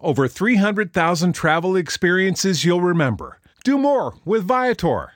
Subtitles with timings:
[0.00, 3.38] over 300,000 travel experiences you'll remember.
[3.64, 5.12] Do more with Viator.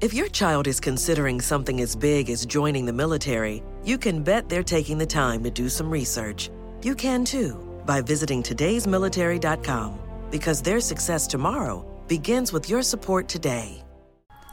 [0.00, 4.48] If your child is considering something as big as joining the military, you can bet
[4.48, 6.50] they're taking the time to do some research.
[6.82, 9.98] You can too by visiting today'smilitary.com
[10.30, 13.83] because their success tomorrow begins with your support today.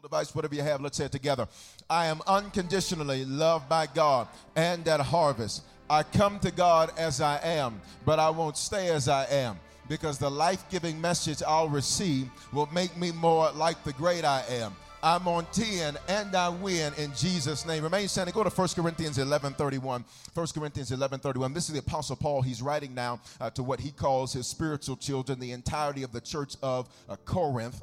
[0.00, 1.46] Device, whatever you have, let's say it together.
[1.90, 5.64] I am unconditionally loved by God and at harvest.
[5.90, 9.58] I come to God as I am, but I won't stay as I am
[9.88, 14.44] because the life giving message I'll receive will make me more like the great I
[14.48, 14.74] am.
[15.02, 17.84] I'm on 10 and I win in Jesus' name.
[17.84, 18.34] Remain standing.
[18.34, 20.04] Go to 1 Corinthians 11 31.
[20.34, 21.54] 1 Corinthians 11 31.
[21.54, 22.42] This is the Apostle Paul.
[22.42, 26.20] He's writing now uh, to what he calls his spiritual children, the entirety of the
[26.20, 27.82] church of uh, Corinth.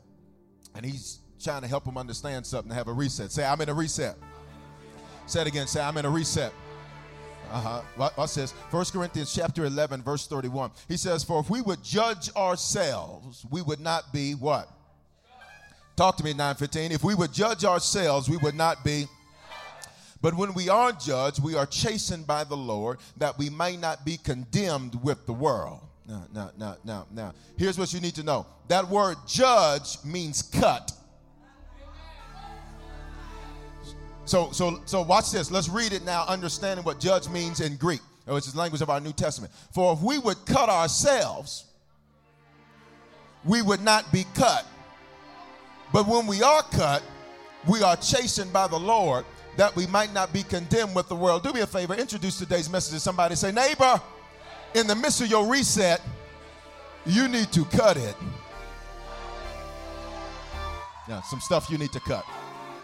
[0.76, 3.32] And he's trying to help them understand something, to have a reset.
[3.32, 4.18] Say, I'm in a reset.
[5.26, 5.68] Say it again.
[5.68, 6.52] Say, I'm in a reset.
[7.52, 8.10] Uh-huh.
[8.16, 10.72] What says 1 Corinthians chapter 11, verse 31.
[10.88, 14.70] He says, For if we would judge ourselves, we would not be what?
[15.96, 16.92] Talk to me, 915.
[16.92, 19.06] If we would judge ourselves, we would not be.
[20.22, 24.06] But when we are judged, we are chastened by the Lord, that we may not
[24.06, 25.80] be condemned with the world.
[26.08, 27.34] Now, now, now, now, now.
[27.58, 28.46] Here's what you need to know.
[28.68, 30.92] That word judge means cut.
[34.26, 35.52] So, so, so watch this.
[35.52, 38.90] Let's read it now, understanding what judge means in Greek, which is the language of
[38.90, 39.54] our New Testament.
[39.72, 41.66] For if we would cut ourselves,
[43.44, 44.66] we would not be cut.
[45.94, 47.04] But when we are cut,
[47.68, 49.26] we are chastened by the Lord
[49.58, 51.44] that we might not be condemned with the world.
[51.44, 53.36] Do me a favor, introduce today's message to somebody.
[53.36, 54.02] Say, neighbor,
[54.74, 56.02] in the midst of your reset,
[57.06, 58.16] you need to cut it.
[61.08, 62.26] Yeah, some stuff you need to cut.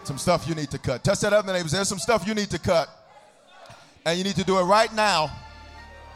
[0.04, 1.04] Some stuff you need to cut.
[1.04, 1.68] Touch that other neighbor.
[1.68, 2.88] There's some stuff you need to cut.
[4.04, 5.30] And you need to do it right now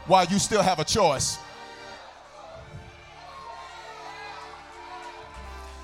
[0.07, 1.37] while you still have a choice.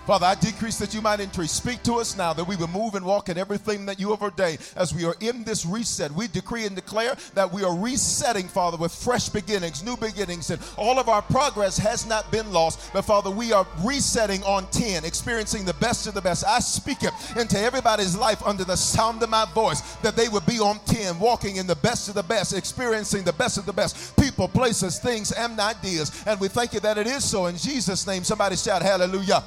[0.06, 1.52] Father, I decrease that you might increase.
[1.52, 4.22] Speak to us now that we will move and walk in everything that you have
[4.22, 4.60] ordained.
[4.76, 8.76] As we are in this reset, we decree and declare that we are resetting, Father,
[8.76, 12.92] with fresh beginnings, new beginnings, and all of our progress has not been lost.
[12.92, 16.44] But Father, we are resetting on 10, experiencing the best of the best.
[16.46, 20.46] I speak it into everybody's life under the sound of my voice that they would
[20.46, 23.72] be on 10, walking in the best of the best, experiencing the best of the
[23.72, 24.18] best.
[24.20, 26.12] People, places, things, and ideas.
[26.28, 27.46] And we thank you that it is so.
[27.46, 29.42] In Jesus' name, somebody shout hallelujah.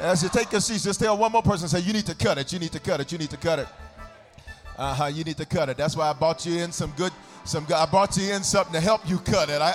[0.00, 2.38] As you take your seats, just tell one more person, say, you need to cut
[2.38, 3.68] it, you need to cut it, you need to cut it.
[4.76, 5.76] Uh-huh, you need to cut it.
[5.76, 7.12] That's why I brought you in some good,
[7.44, 7.74] some good.
[7.74, 9.60] I brought you in something to help you cut it.
[9.60, 9.74] I,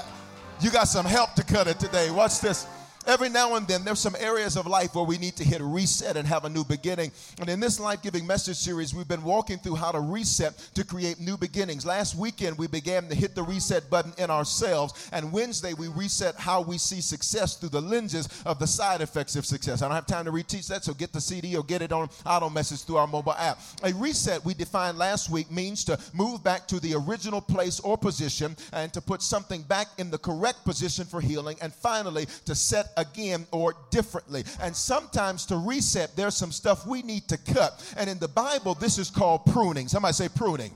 [0.62, 2.10] you got some help to cut it today.
[2.10, 2.66] Watch this.
[3.06, 5.66] Every now and then, there's some areas of life where we need to hit a
[5.66, 7.12] reset and have a new beginning.
[7.40, 10.86] And in this life giving message series, we've been walking through how to reset to
[10.86, 11.86] create new beginnings.
[11.86, 15.09] Last weekend, we began to hit the reset button in ourselves.
[15.12, 19.36] And Wednesday, we reset how we see success through the lenses of the side effects
[19.36, 19.81] of success.
[19.81, 22.10] I don't have time to reteach that, so get the CD or get it on
[22.25, 23.60] auto message through our mobile app.
[23.83, 27.98] A reset we defined last week means to move back to the original place or
[27.98, 31.57] position and to put something back in the correct position for healing.
[31.62, 34.44] And finally, to set again or differently.
[34.62, 37.94] And sometimes to reset, there's some stuff we need to cut.
[37.98, 39.88] And in the Bible, this is called pruning.
[39.88, 40.72] Somebody say pruning.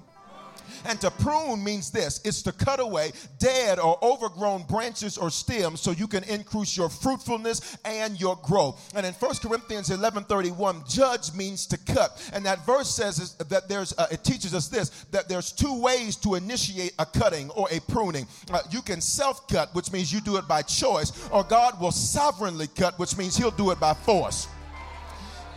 [0.86, 5.82] And to prune means this it's to cut away dead or overgrown branches or stems
[5.82, 8.92] so you can increase your fruitfulness and your growth.
[8.96, 12.30] And in 1 Corinthians 11 31, judge means to cut.
[12.34, 16.16] And that verse says that there's, uh, it teaches us this that there's two ways
[16.18, 18.28] to initiate a cutting or a pruning.
[18.52, 21.92] Uh, you can self cut, which means you do it by choice, or God will
[21.92, 24.48] sovereignly cut, which means He'll do it by force.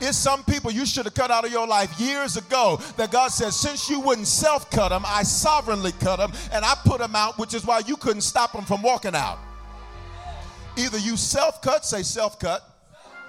[0.01, 3.29] It's some people you should have cut out of your life years ago that God
[3.29, 7.15] says, since you wouldn't self cut them, I sovereignly cut them and I put them
[7.15, 9.39] out, which is why you couldn't stop them from walking out.
[10.77, 12.63] Either you self cut, say self cut.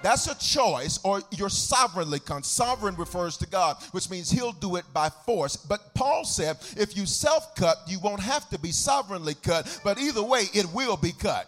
[0.02, 2.44] That's a choice, or you're sovereignly cut.
[2.44, 5.56] Sovereign refers to God, which means He'll do it by force.
[5.56, 10.00] But Paul said, if you self cut, you won't have to be sovereignly cut, but
[10.00, 11.48] either way, it will be cut.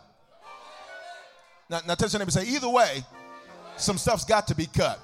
[1.69, 3.03] Now, now touch your neighbor say, either way,
[3.77, 4.99] some stuff's got to be cut.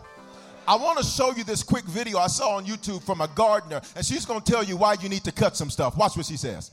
[0.69, 3.81] I want to show you this quick video I saw on YouTube from a gardener,
[3.95, 5.97] and she's going to tell you why you need to cut some stuff.
[5.97, 6.69] Watch what she says.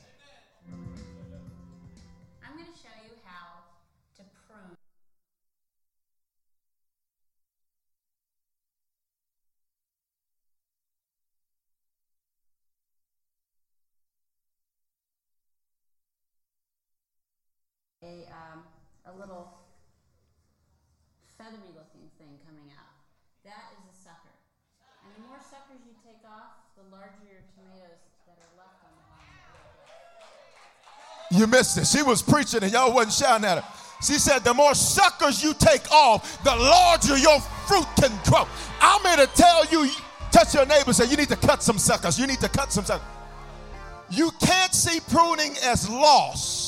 [2.45, 3.63] I'm going to show you how
[4.17, 4.77] to prune.
[18.03, 18.61] A, um,
[19.07, 19.57] a little
[21.35, 22.86] feathery looking thing coming out.
[23.47, 24.35] That is a sucker.
[25.07, 28.91] And the more suckers you take off, the larger your tomatoes that are left on
[28.91, 29.03] the
[31.31, 31.39] vine.
[31.39, 31.87] You missed it.
[31.87, 33.67] She was preaching and y'all wasn't shouting at her.
[34.03, 37.39] She said, The more suckers you take off, the larger your
[37.71, 38.45] fruit can grow.
[38.81, 39.89] I'm here to tell you,
[40.29, 42.19] touch your neighbor, say, You need to cut some suckers.
[42.19, 43.07] You need to cut some suckers.
[44.09, 46.66] You can't see pruning as loss.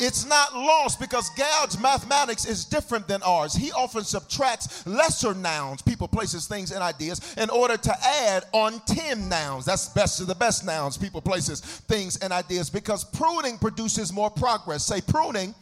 [0.00, 3.54] It's not lost because God's mathematics is different than ours.
[3.54, 8.80] He often subtracts lesser nouns, people, places, things, and ideas, in order to add on
[8.86, 9.64] 10 nouns.
[9.64, 14.30] That's best of the best nouns, people, places, things, and ideas, because pruning produces more
[14.30, 14.84] progress.
[14.84, 15.54] Say, pruning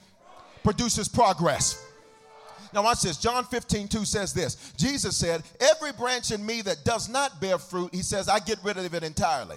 [0.62, 1.82] produces progress.
[2.74, 3.16] Now, watch this.
[3.16, 7.58] John 15, 2 says this Jesus said, Every branch in me that does not bear
[7.58, 9.56] fruit, he says, I get rid of it entirely.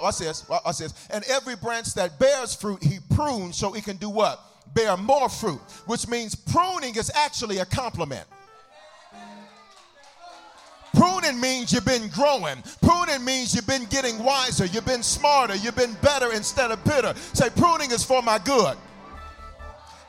[0.00, 0.48] Watch this.
[0.48, 0.94] Watch this.
[1.10, 4.40] And every branch that bears fruit, he prunes so it can do what?
[4.74, 8.26] Bear more fruit, which means pruning is actually a compliment.
[10.94, 12.62] Pruning means you've been growing.
[12.82, 14.66] Pruning means you've been getting wiser.
[14.66, 15.54] You've been smarter.
[15.54, 17.14] You've been better instead of bitter.
[17.32, 18.76] Say, pruning is for my good.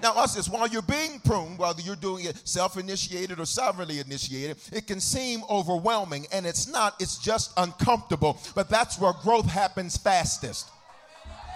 [0.04, 4.00] Now, us is While you're being pruned, whether you're doing it self initiated or sovereignly
[4.00, 6.96] initiated, it can seem overwhelming, and it's not.
[7.00, 8.38] It's just uncomfortable.
[8.54, 10.70] But that's where growth happens fastest.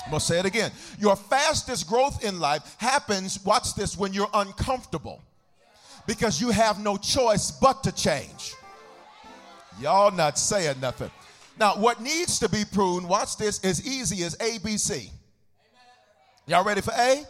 [0.05, 0.71] I'm to say it again.
[0.97, 5.21] Your fastest growth in life happens, watch this, when you're uncomfortable
[6.07, 8.53] because you have no choice but to change.
[9.81, 11.11] Y'all not saying nothing.
[11.59, 15.09] Now, what needs to be pruned, watch this, as easy as ABC.
[16.45, 17.25] Y'all ready for A?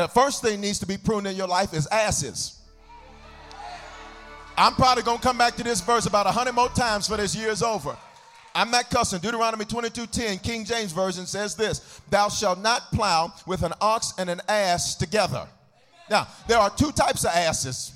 [0.00, 2.58] The first thing needs to be pruned in your life is asses.
[4.56, 7.18] I'm probably going to come back to this verse about a hundred more times for
[7.18, 7.94] this year is over.
[8.54, 9.20] I'm not cussing.
[9.20, 14.30] Deuteronomy 22:10, King James Version says this: Thou shalt not plow with an ox and
[14.30, 15.46] an ass together.
[16.08, 17.92] Now, there are two types of asses.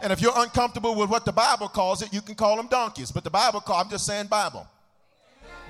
[0.00, 3.12] And if you're uncomfortable with what the Bible calls it, you can call them donkeys.
[3.12, 4.66] But the Bible call I'm just saying Bible.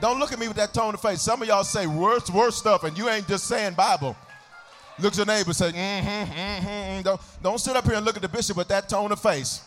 [0.01, 1.21] Don't look at me with that tone of face.
[1.21, 4.17] Some of y'all say worse, worse stuff, and you ain't just saying Bible.
[4.99, 7.03] Look at your neighbor say, mm-hmm, mm-hmm.
[7.03, 9.63] Don't, don't sit up here and look at the bishop with that tone of face.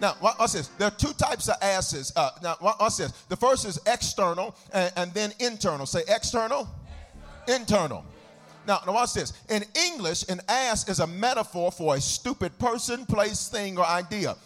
[0.00, 0.68] Now, watch this.
[0.68, 2.12] There are two types of asses.
[2.14, 3.12] Uh, now, watch this.
[3.28, 5.86] The first is external and, and then internal.
[5.86, 6.68] Say external,
[7.46, 7.60] external.
[7.60, 8.04] internal.
[8.66, 9.32] Now, now, watch this.
[9.48, 14.36] In English, an ass is a metaphor for a stupid person, place, thing, or idea.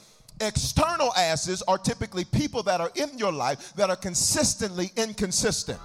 [0.41, 5.81] External asses are typically people that are in your life that are consistently inconsistent.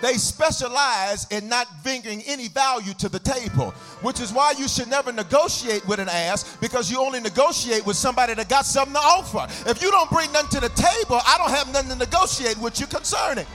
[0.00, 4.88] They specialize in not bringing any value to the table, which is why you should
[4.88, 9.00] never negotiate with an ass because you only negotiate with somebody that got something to
[9.00, 9.46] offer.
[9.68, 12.78] If you don't bring nothing to the table, I don't have nothing to negotiate with
[12.78, 13.46] you concerning.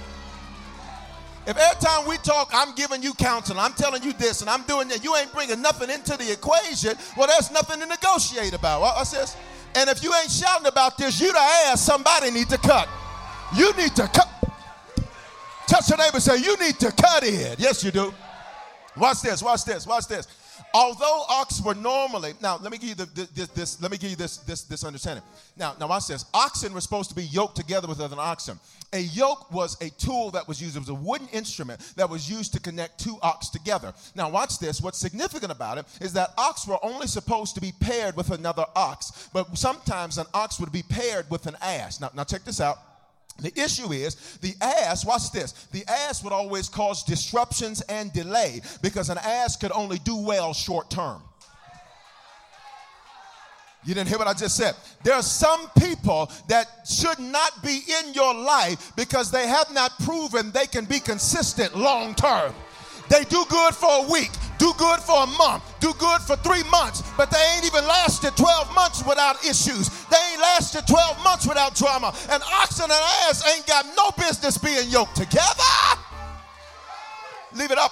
[1.45, 4.63] If every time we talk, I'm giving you counsel, I'm telling you this, and I'm
[4.63, 8.79] doing that, you ain't bringing nothing into the equation, well, there's nothing to negotiate about.
[8.81, 9.35] What's this?
[9.75, 12.87] And if you ain't shouting about this, you the ass, somebody need to cut.
[13.55, 14.42] You need to cut.
[15.73, 17.57] Touch your neighbor say, You need to cut it.
[17.57, 18.13] Yes, you do.
[18.95, 20.27] Watch this, watch this, watch this.
[20.71, 24.11] Although ox were normally now, let me give you the, this, this, Let me give
[24.11, 25.23] you this this this understanding.
[25.57, 26.25] Now, now watch this.
[26.31, 28.59] Oxen were supposed to be yoked together with other oxen.
[28.93, 30.75] A yoke was a tool that was used.
[30.75, 33.95] It was a wooden instrument that was used to connect two ox together.
[34.13, 34.79] Now, watch this.
[34.79, 38.65] What's significant about it is that ox were only supposed to be paired with another
[38.75, 41.99] ox, but sometimes an ox would be paired with an ass.
[41.99, 42.77] Now, now check this out.
[43.39, 48.61] The issue is the ass, watch this, the ass would always cause disruptions and delay
[48.81, 51.21] because an ass could only do well short term.
[53.85, 54.75] You didn't hear what I just said.
[55.03, 59.97] There are some people that should not be in your life because they have not
[59.99, 62.53] proven they can be consistent long term.
[63.09, 64.31] They do good for a week,
[64.63, 68.31] do good for a month, do good for three months, but they ain't even lasted
[68.37, 69.89] 12 months without issues.
[70.05, 72.15] They ain't lasted 12 months without drama.
[72.29, 75.73] And oxen and ass ain't got no business being yoked together.
[77.55, 77.91] Leave it up.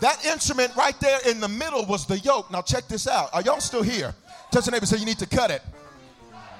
[0.00, 2.50] That instrument right there in the middle was the yoke.
[2.50, 3.28] Now check this out.
[3.34, 4.14] Are y'all still here?
[4.50, 5.60] Touch the neighbor say you need to cut it.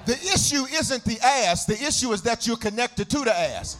[0.04, 1.64] The issue isn't the ass.
[1.64, 3.78] The issue is that you're connected to the ass.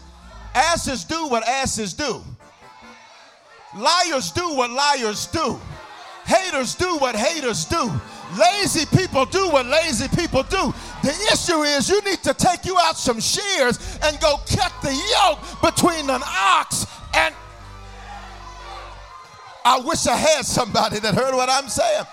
[0.55, 2.23] Asses do what asses do.
[3.77, 5.61] Liars do what liars do.
[6.25, 7.93] Haters do what haters do.
[8.39, 10.75] Lazy people do what lazy people do.
[11.03, 14.93] The issue is you need to take you out some shears and go cut the
[14.93, 17.35] yoke between an ox and.
[19.65, 22.05] I wish I had somebody that heard what I'm saying.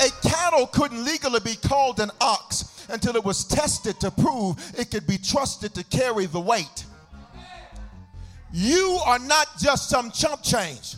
[0.00, 4.90] A cattle couldn't legally be called an ox until it was tested to prove it
[4.90, 6.84] could be trusted to carry the weight.
[8.52, 10.96] You are not just some chump change.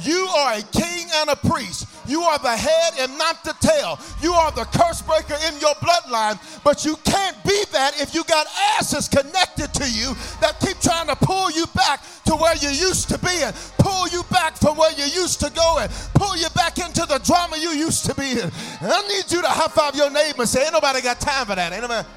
[0.00, 1.86] You are a king and a priest.
[2.06, 3.98] You are the head and not the tail.
[4.22, 8.22] You are the curse breaker in your bloodline, but you can't be that if you
[8.24, 8.46] got
[8.78, 13.08] asses connected to you that keep trying to pull you back to where you used
[13.08, 16.48] to be and pull you back from where you used to go and pull you
[16.54, 18.50] back into the drama you used to be in.
[18.80, 21.46] And I need you to high five your neighbor and say, Ain't nobody got time
[21.46, 21.72] for that.
[21.72, 22.08] Ain't nobody.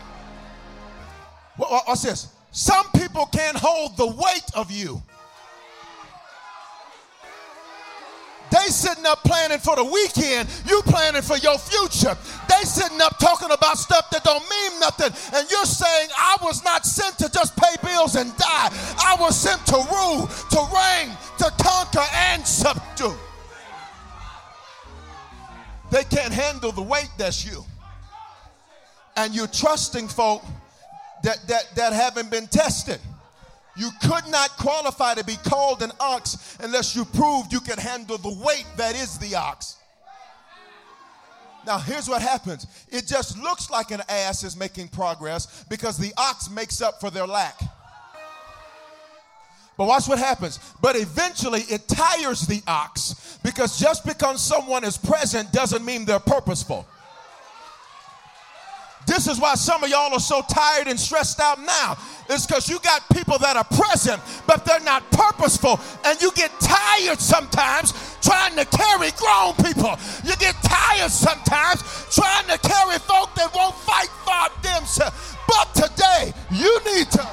[1.57, 2.27] What's this?
[2.51, 5.01] Some people can't hold the weight of you.
[8.51, 10.49] They sitting up planning for the weekend.
[10.67, 12.17] You planning for your future.
[12.49, 15.11] They sitting up talking about stuff that don't mean nothing.
[15.33, 18.69] And you're saying, I was not sent to just pay bills and die.
[18.99, 23.15] I was sent to rule, to reign, to conquer and subdue.
[25.89, 27.63] They can't handle the weight that's you.
[29.15, 30.43] And you're trusting folk
[31.23, 32.99] that, that, that haven't been tested.
[33.75, 38.17] You could not qualify to be called an ox unless you proved you could handle
[38.17, 39.77] the weight that is the ox.
[41.65, 46.13] Now, here's what happens it just looks like an ass is making progress because the
[46.17, 47.59] ox makes up for their lack.
[49.77, 50.59] But watch what happens.
[50.81, 56.19] But eventually it tires the ox because just because someone is present doesn't mean they're
[56.19, 56.85] purposeful.
[59.11, 61.97] This is why some of y'all are so tired and stressed out now.
[62.29, 65.81] It's because you got people that are present, but they're not purposeful.
[66.05, 67.91] And you get tired sometimes
[68.21, 69.99] trying to carry grown people.
[70.23, 71.83] You get tired sometimes
[72.15, 75.35] trying to carry folk that won't fight for themselves.
[75.45, 77.27] But today, you need to.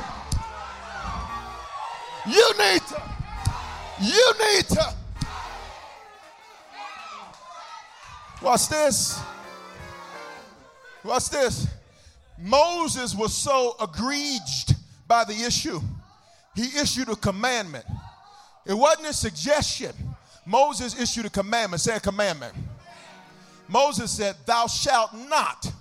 [2.26, 3.02] You need to.
[4.02, 4.94] You need to.
[8.42, 9.22] Watch this.
[11.08, 11.66] Watch this.
[12.38, 14.74] Moses was so aggrieved
[15.06, 15.80] by the issue,
[16.54, 17.86] he issued a commandment.
[18.66, 19.92] It wasn't a suggestion.
[20.44, 21.80] Moses issued a commandment.
[21.80, 22.52] Say a commandment.
[23.66, 25.72] Moses said, Thou shalt not.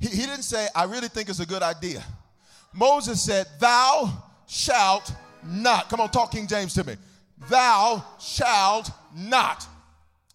[0.00, 2.02] He, he didn't say, I really think it's a good idea.
[2.72, 4.10] Moses said, Thou
[4.48, 5.12] shalt
[5.44, 5.88] not.
[5.88, 6.96] Come on, talk King James to me.
[7.48, 9.64] Thou shalt not.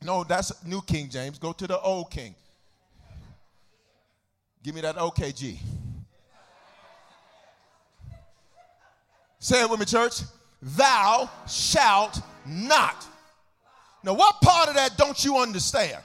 [0.02, 1.38] No, that's New King James.
[1.38, 2.34] Go to the Old King.
[4.66, 5.60] Give me that OKG.
[9.38, 10.22] Say it with me, church.
[10.60, 13.06] Thou shalt not.
[14.04, 16.02] Now, what part of that don't you understand?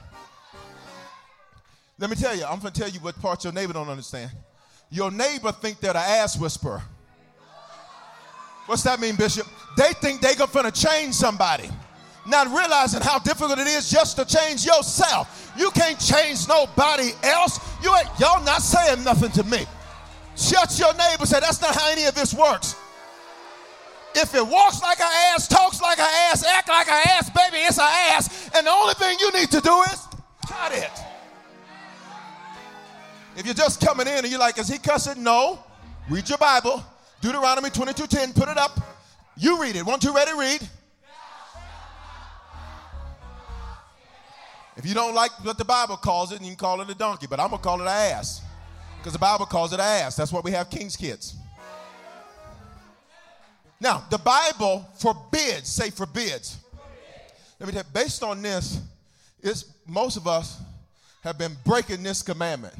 [1.97, 4.29] Let me tell you, I'm to tell you what part your neighbor don't understand.
[4.91, 6.83] Your neighbor think they're the ass whisperer.
[8.67, 9.47] What's that mean, Bishop?
[9.75, 10.35] They think they're
[10.71, 11.67] to change somebody
[12.25, 15.51] not realizing how difficult it is just to change yourself.
[15.57, 17.59] You can't change nobody else.
[17.83, 19.65] You ain't, y'all not saying nothing to me.
[20.35, 22.75] Shut your neighbor say, that's not how any of this works.
[24.13, 27.63] If it walks like an ass, talks like an ass, act like an ass, baby,
[27.63, 28.49] it's an ass.
[28.55, 30.07] And the only thing you need to do is
[30.47, 30.91] cut it.
[33.37, 35.23] If you're just coming in and you're like, is he cussing?
[35.23, 35.63] No.
[36.09, 36.83] Read your Bible.
[37.21, 38.79] Deuteronomy 22:10, put it up.
[39.37, 39.85] You read it.
[39.85, 40.67] One, two, ready, read.
[44.77, 47.27] If you don't like what the Bible calls it, you can call it a donkey,
[47.27, 48.41] but I'm going to call it an ass.
[48.97, 50.15] Because the Bible calls it an ass.
[50.15, 51.35] That's why we have king's kids.
[53.79, 56.57] Now, the Bible forbids, say forbids.
[57.59, 58.79] Let me tell you, based on this,
[59.41, 60.61] it's, most of us
[61.23, 62.75] have been breaking this commandment.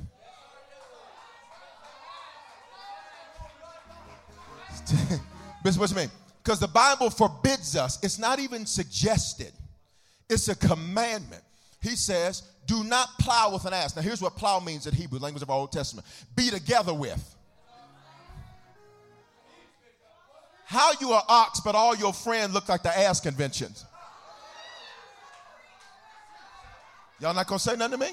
[5.62, 6.12] what you mean?
[6.43, 8.00] Because the Bible forbids us.
[8.03, 9.51] It's not even suggested.
[10.29, 11.43] It's a commandment.
[11.81, 13.95] He says, do not plow with an ass.
[13.95, 16.05] Now, here's what plow means in Hebrew, language of our Old Testament.
[16.35, 17.35] Be together with.
[20.65, 23.83] How you are ox, but all your friends look like the ass conventions.
[27.19, 28.11] Y'all not gonna say nothing to me?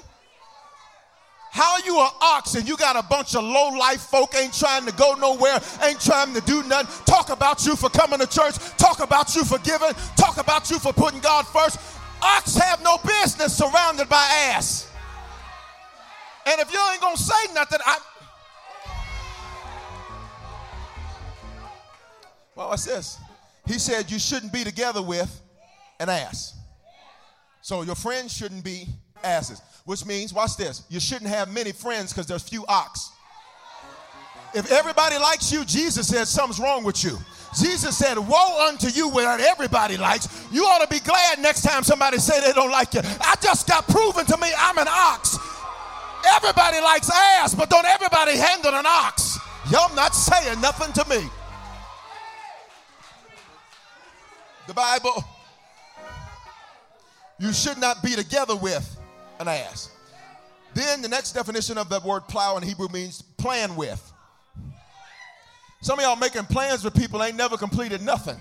[1.51, 4.85] How you are ox and you got a bunch of low life folk ain't trying
[4.85, 7.05] to go nowhere, ain't trying to do nothing.
[7.05, 10.79] Talk about you for coming to church, talk about you for giving, talk about you
[10.79, 11.79] for putting God first.
[12.21, 14.23] Ox have no business surrounded by
[14.53, 14.91] ass.
[16.45, 17.97] And if you ain't gonna say nothing, I.
[22.55, 23.17] Well, what's this?
[23.65, 25.41] He said you shouldn't be together with
[25.99, 26.55] an ass.
[27.61, 28.87] So your friends shouldn't be
[29.23, 33.11] asses, which means, watch this, you shouldn't have many friends because there's few ox.
[34.53, 37.17] If everybody likes you, Jesus said something's wrong with you.
[37.57, 40.45] Jesus said, Woe unto you where everybody likes.
[40.51, 43.01] You ought to be glad next time somebody say they don't like you.
[43.21, 45.37] I just got proven to me I'm an ox.
[46.35, 49.39] Everybody likes ass, but don't everybody handle an ox.
[49.71, 51.27] Y'all not saying nothing to me.
[54.67, 55.23] The Bible
[57.39, 58.99] you should not be together with
[59.39, 59.89] an ass.
[60.73, 64.08] Then the next definition of that word plow in Hebrew means plan with.
[65.81, 68.37] Some of y'all making plans with people ain't never completed nothing.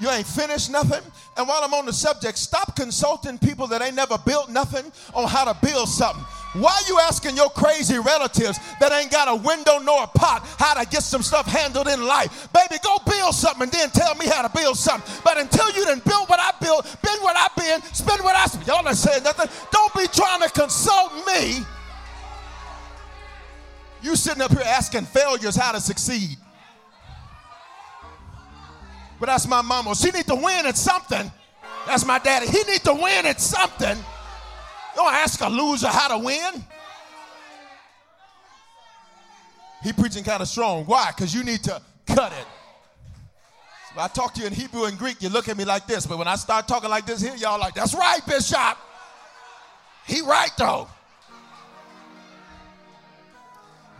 [0.00, 1.02] You ain't finished nothing.
[1.36, 5.28] And while I'm on the subject, stop consulting people that ain't never built nothing on
[5.28, 6.24] how to build something.
[6.54, 10.74] Why you asking your crazy relatives that ain't got a window nor a pot how
[10.74, 12.48] to get some stuff handled in life?
[12.52, 15.08] Baby, go build something and then tell me how to build something.
[15.24, 18.46] But until you done build what I built, been what I've been, spend what I
[18.46, 19.48] spend, y'all not saying nothing.
[19.70, 21.60] Don't be trying to consult me.
[24.02, 26.36] You sitting up here asking failures how to succeed.
[29.20, 29.94] But that's my mama.
[29.94, 31.30] She need to win at something.
[31.86, 32.46] That's my daddy.
[32.46, 33.96] He need to win at something.
[34.96, 36.64] Don't ask a loser how to win.
[39.82, 40.84] He preaching kind of strong.
[40.84, 41.12] Why?
[41.14, 42.46] Because you need to cut it.
[43.94, 46.06] So I talk to you in Hebrew and Greek, you look at me like this.
[46.06, 48.78] But when I start talking like this here, y'all like, that's right, Bishop.
[50.06, 50.88] He right though.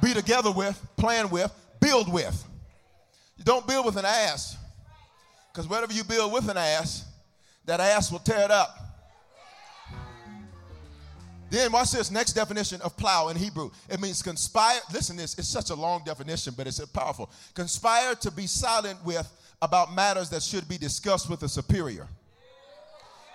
[0.02, 2.44] Be together with, plan with, build with.
[3.38, 4.56] You don't build with an ass.
[5.52, 7.04] Because whatever you build with an ass,
[7.66, 8.76] that ass will tear it up.
[11.50, 13.70] Then watch this next definition of plow in Hebrew.
[13.90, 14.80] It means conspire.
[14.92, 17.30] Listen, this it's such a long definition, but it's powerful.
[17.54, 22.08] Conspire to be silent with about matters that should be discussed with a superior.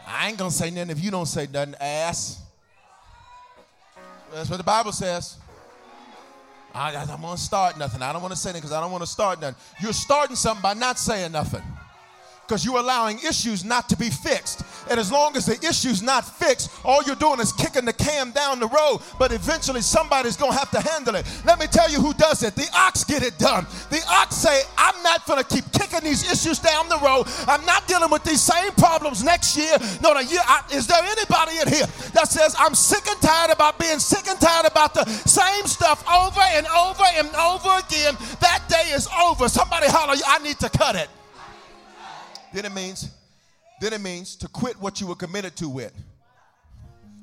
[0.08, 2.42] I ain't gonna say nothing if you don't say nothing, ass.
[4.34, 5.38] That's what the Bible says.
[6.78, 8.02] I, am gonna start nothing.
[8.02, 9.56] I don't want to say anything because I don't want to start nothing.
[9.82, 11.64] You're starting something by not saying nothing
[12.48, 14.64] because you're allowing issues not to be fixed.
[14.90, 18.32] And as long as the issue's not fixed, all you're doing is kicking the can
[18.32, 21.26] down the road, but eventually somebody's gonna have to handle it.
[21.46, 22.56] Let me tell you who does it.
[22.56, 23.66] The ox get it done.
[23.90, 27.28] The ox say, I'm not gonna keep kicking these issues down the road.
[27.48, 29.76] I'm not dealing with these same problems next year.
[30.02, 30.42] No, no, year.
[30.46, 34.28] I, is there anybody in here that says, I'm sick and tired about being sick
[34.28, 38.16] and tired about the same stuff over and over and over again?
[38.40, 39.50] That day is over.
[39.50, 41.10] Somebody holler, I need to cut it.
[42.54, 43.10] Then it means,
[43.82, 45.94] then it means to quit what you were committed to with.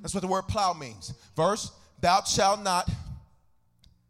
[0.03, 1.15] That's what the word plow means.
[1.35, 2.91] Verse, thou shalt not,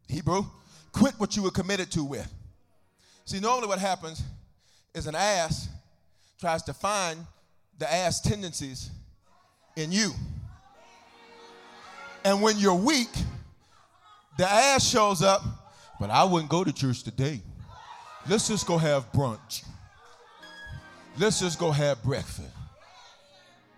[0.09, 0.45] Hebrew,
[0.93, 2.33] quit what you were committed to with.
[3.25, 4.23] See, normally what happens
[4.95, 5.69] is an ass
[6.41, 7.21] tries to find
[7.79, 8.91] the ass tendencies
[9.77, 10.11] in you.
[12.25, 13.11] And when you're weak,
[14.37, 15.43] the ass shows up,
[16.01, 17.41] but I wouldn't go to church today.
[18.29, 19.65] Let's just go have brunch.
[21.17, 22.43] Let's just go have breakfast.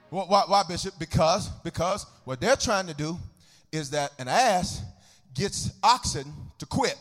[0.09, 0.95] Why, why, Bishop?
[0.99, 3.19] Because, because what they're trying to do
[3.71, 4.83] is that an ass
[5.35, 6.25] gets oxen
[6.59, 6.97] to quit.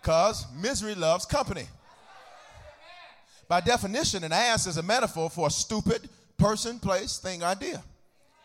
[0.00, 1.64] Because misery loves company.
[3.48, 7.82] By definition, an ass is a metaphor for a stupid person, place, thing, idea.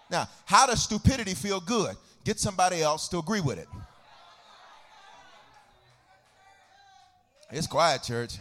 [0.10, 1.96] Now, how does stupidity feel good?
[2.24, 3.68] Get somebody else to agree with it.
[7.52, 8.38] It's quiet, church.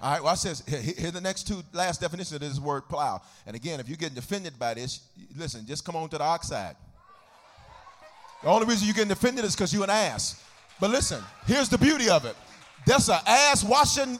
[0.00, 2.88] All right, well, I says, here, here the next two last definitions of this word
[2.88, 3.20] plow.
[3.46, 5.00] And again, if you're getting offended by this,
[5.36, 6.76] listen, just come on to the oxide.
[8.42, 10.42] The only reason you're getting offended is because you're an ass.
[10.78, 12.34] But listen, here's the beauty of it.
[12.86, 14.18] There's an ass washing,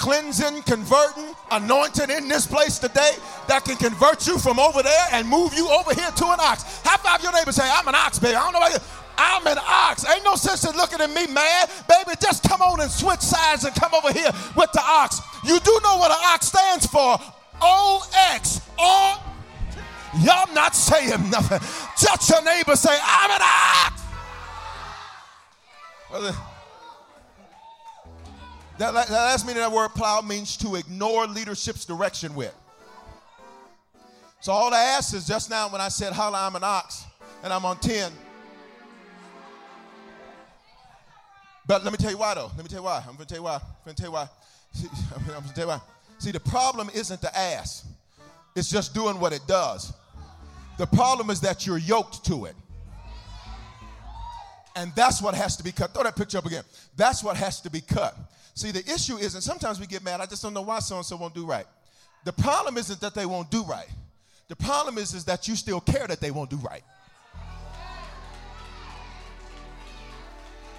[0.00, 3.12] cleansing, converting, anointing in this place today
[3.46, 6.80] that can convert you from over there and move you over here to an ox.
[6.82, 8.34] High five your neighbor say, I'm an ox, baby.
[8.34, 9.03] I don't know about you.
[9.16, 10.04] I'm an ox.
[10.08, 11.70] Ain't no sense in looking at me mad.
[11.88, 15.20] Baby, just come on and switch sides and come over here with the ox.
[15.44, 17.18] You do know what an ox stands for.
[17.60, 18.60] O-X.
[18.78, 19.22] O.
[20.22, 21.58] Y'all not saying nothing.
[21.98, 24.02] Just your neighbor, say, I'm an ox.
[26.10, 26.32] Well, uh,
[28.78, 32.54] that, that last meaning of that word plow means to ignore leadership's direction with.
[34.40, 37.04] So all I asked is just now when I said, Holla, I'm an ox,
[37.42, 38.12] and I'm on 10.
[41.66, 42.50] But let me tell you why, though.
[42.54, 42.98] Let me tell you why.
[42.98, 43.54] I'm going to tell you why.
[43.54, 44.28] I'm going to tell you why.
[44.72, 45.80] See, I'm going to tell you why.
[46.18, 47.86] See, the problem isn't the ass,
[48.54, 49.92] it's just doing what it does.
[50.78, 52.54] The problem is that you're yoked to it.
[54.76, 55.94] And that's what has to be cut.
[55.94, 56.64] Throw that picture up again.
[56.96, 58.16] That's what has to be cut.
[58.54, 60.96] See, the issue is, and sometimes we get mad, I just don't know why so
[60.96, 61.66] and so won't do right.
[62.24, 63.88] The problem isn't that they won't do right.
[64.48, 66.82] The problem is, is that you still care that they won't do right.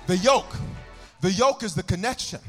[0.07, 0.55] The yoke.
[1.21, 2.39] The yoke is the connection.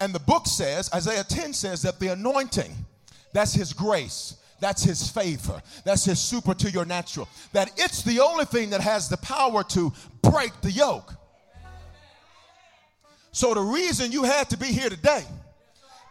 [0.00, 2.72] And the book says, Isaiah 10 says that the anointing,
[3.32, 8.20] that's his grace, that's his favor, that's his super to your natural, that it's the
[8.20, 11.14] only thing that has the power to break the yoke.
[13.30, 15.24] So the reason you had to be here today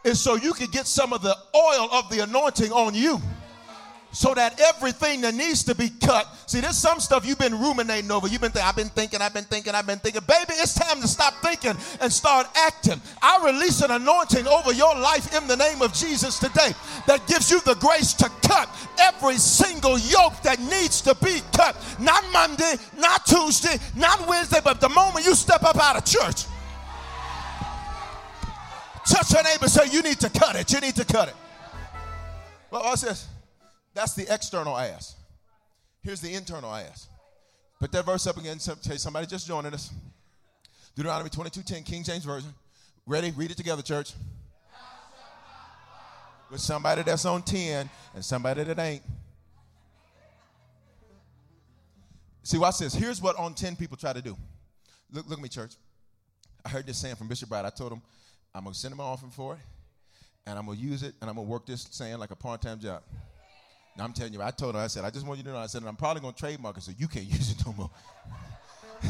[0.04, 3.22] is so you could get some of the oil of the anointing on you
[4.12, 6.28] so that everything that needs to be cut.
[6.45, 8.28] See, there's some stuff you've been ruminating over.
[8.28, 10.21] You've been thinking, I've been thinking, I've been thinking, I've been thinking.
[10.28, 13.00] Baby, it's time to stop thinking and start acting.
[13.21, 16.74] I release an anointing over your life in the name of Jesus today
[17.08, 18.69] that gives you the grace to cut
[19.00, 21.76] every single yoke that needs to be cut.
[22.00, 26.45] Not Monday, not Tuesday, not Wednesday, but the moment you step up out of church.
[29.08, 30.71] Touch your neighbor, say, You need to cut it.
[30.71, 31.36] You need to cut it.
[32.69, 33.28] Well, what's this?
[33.93, 35.15] That's the external ass.
[36.01, 37.08] Here's the internal ass.
[37.80, 38.60] Put that verse up again.
[38.60, 39.91] Somebody just joining us.
[40.95, 42.54] Deuteronomy 22:10, King James Version.
[43.06, 43.32] Ready?
[43.32, 44.13] Read it together, church.
[46.49, 49.01] With somebody that's on 10 and somebody that ain't.
[52.43, 52.93] See, watch this.
[52.93, 54.36] Here's what on 10 people try to do.
[55.12, 55.73] Look, look at me, church.
[56.65, 57.65] I heard this saying from Bishop Brad.
[57.65, 58.01] I told him,
[58.54, 59.60] I'm going to send him an offering for it,
[60.45, 62.36] and I'm going to use it, and I'm going to work this saying like a
[62.36, 63.01] part time job.
[63.97, 65.58] Now I'm telling you, I told her, I said, I just want you to know,
[65.58, 67.89] I said, I'm probably going to trademark it so you can't use it no more.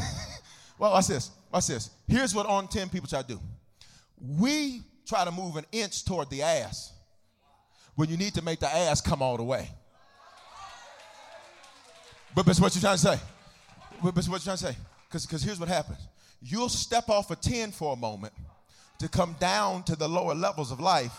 [0.78, 1.30] well, watch this.
[1.52, 1.90] Watch this.
[2.08, 3.40] Here's what on 10 people try to do.
[4.20, 6.92] We try to move an inch toward the ass
[7.94, 9.68] when you need to make the ass come all the way.
[12.34, 13.18] But that's what you're trying to say.
[14.02, 14.76] But that's what you're trying to say.
[15.10, 15.98] Because here's what happens.
[16.40, 18.32] You'll step off a 10 for a moment
[18.98, 21.12] to come down to the lower levels of life.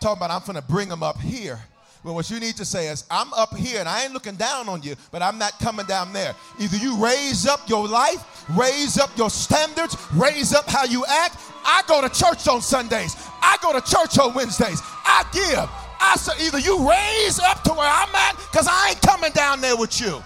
[0.00, 1.60] Talking about I'm going to bring them up here
[2.06, 4.68] but what you need to say is, I'm up here and I ain't looking down
[4.68, 6.36] on you, but I'm not coming down there.
[6.60, 11.36] Either you raise up your life, raise up your standards, raise up how you act.
[11.64, 13.16] I go to church on Sundays.
[13.42, 14.80] I go to church on Wednesdays.
[15.04, 15.68] I give.
[16.00, 19.60] I say either you raise up to where I'm at, because I ain't coming down
[19.60, 20.22] there with you.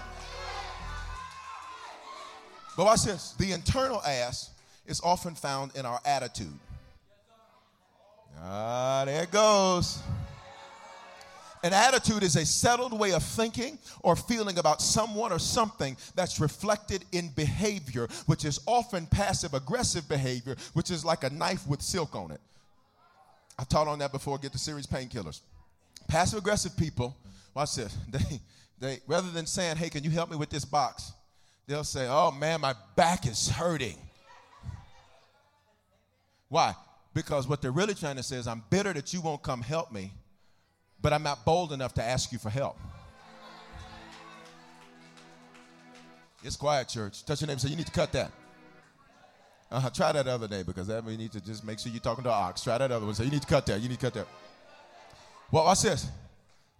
[2.77, 3.31] But watch this.
[3.39, 4.51] The internal ass
[4.85, 6.59] is often found in our attitude.
[8.39, 9.97] Ah, there it goes.
[11.63, 16.39] An attitude is a settled way of thinking or feeling about someone or something that's
[16.39, 21.81] reflected in behavior, which is often passive aggressive behavior, which is like a knife with
[21.81, 22.41] silk on it.
[23.59, 25.41] I taught on that before, get the series painkillers.
[26.07, 27.15] Passive aggressive people,
[27.53, 27.95] watch this.
[28.11, 31.11] They, they, rather than saying, hey, can you help me with this box?
[31.67, 33.95] They'll say, oh man, my back is hurting.
[36.49, 36.73] Why?
[37.13, 39.91] Because what they're really trying to say is, I'm bitter that you won't come help
[39.91, 40.11] me
[41.01, 42.77] but I'm not bold enough to ask you for help.
[46.43, 47.23] It's quiet, church.
[47.23, 48.31] Touch your neighbor say, You need to cut that.
[49.71, 49.89] Uh-huh.
[49.91, 52.31] Try that other day because that we need to just make sure you're talking to
[52.31, 52.63] ox.
[52.63, 53.15] Try that other one.
[53.15, 53.79] Say, You need to cut that.
[53.79, 54.27] You need to cut that.
[55.51, 56.07] Well, watch this.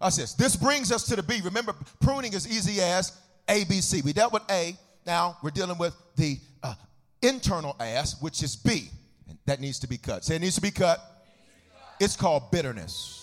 [0.00, 0.34] Watch this.
[0.34, 1.40] This brings us to the B.
[1.44, 3.16] Remember, pruning is easy as
[3.48, 4.04] ABC.
[4.04, 4.76] We dealt with A.
[5.06, 6.74] Now we're dealing with the uh,
[7.22, 8.88] internal ass, which is B.
[9.28, 10.24] And that needs to be cut.
[10.24, 11.00] Say it needs to be cut.
[12.00, 13.21] It's called bitterness.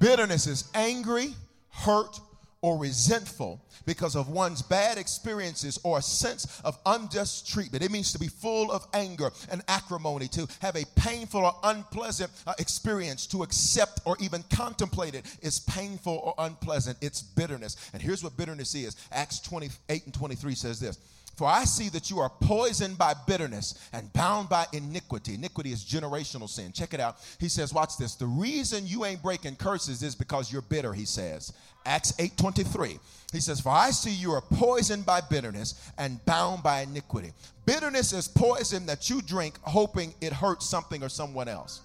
[0.00, 1.34] Bitterness is angry,
[1.68, 2.18] hurt,
[2.62, 7.84] or resentful because of one's bad experiences or a sense of unjust treatment.
[7.84, 12.30] It means to be full of anger and acrimony, to have a painful or unpleasant
[12.46, 16.98] uh, experience, to accept or even contemplate it is painful or unpleasant.
[17.00, 17.90] It's bitterness.
[17.92, 20.98] And here's what bitterness is Acts 28 and 23 says this.
[21.40, 25.36] For I see that you are poisoned by bitterness and bound by iniquity.
[25.36, 26.70] Iniquity is generational sin.
[26.70, 27.16] Check it out.
[27.38, 28.14] He says, watch this.
[28.14, 31.54] The reason you ain't breaking curses is because you're bitter, he says.
[31.86, 32.98] Acts 8:23.
[33.32, 37.32] He says, For I see you are poisoned by bitterness and bound by iniquity.
[37.64, 41.80] Bitterness is poison that you drink hoping it hurts something or someone else.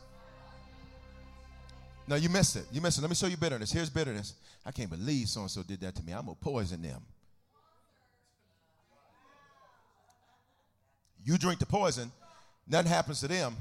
[2.10, 2.66] No, you missed it.
[2.74, 3.04] You missed it.
[3.04, 3.72] Let me show you bitterness.
[3.72, 4.34] Here's bitterness.
[4.66, 6.12] I can't believe so and so did that to me.
[6.12, 7.02] I'm going to poison them.
[11.26, 12.12] You drink the poison,
[12.68, 13.56] nothing happens to them.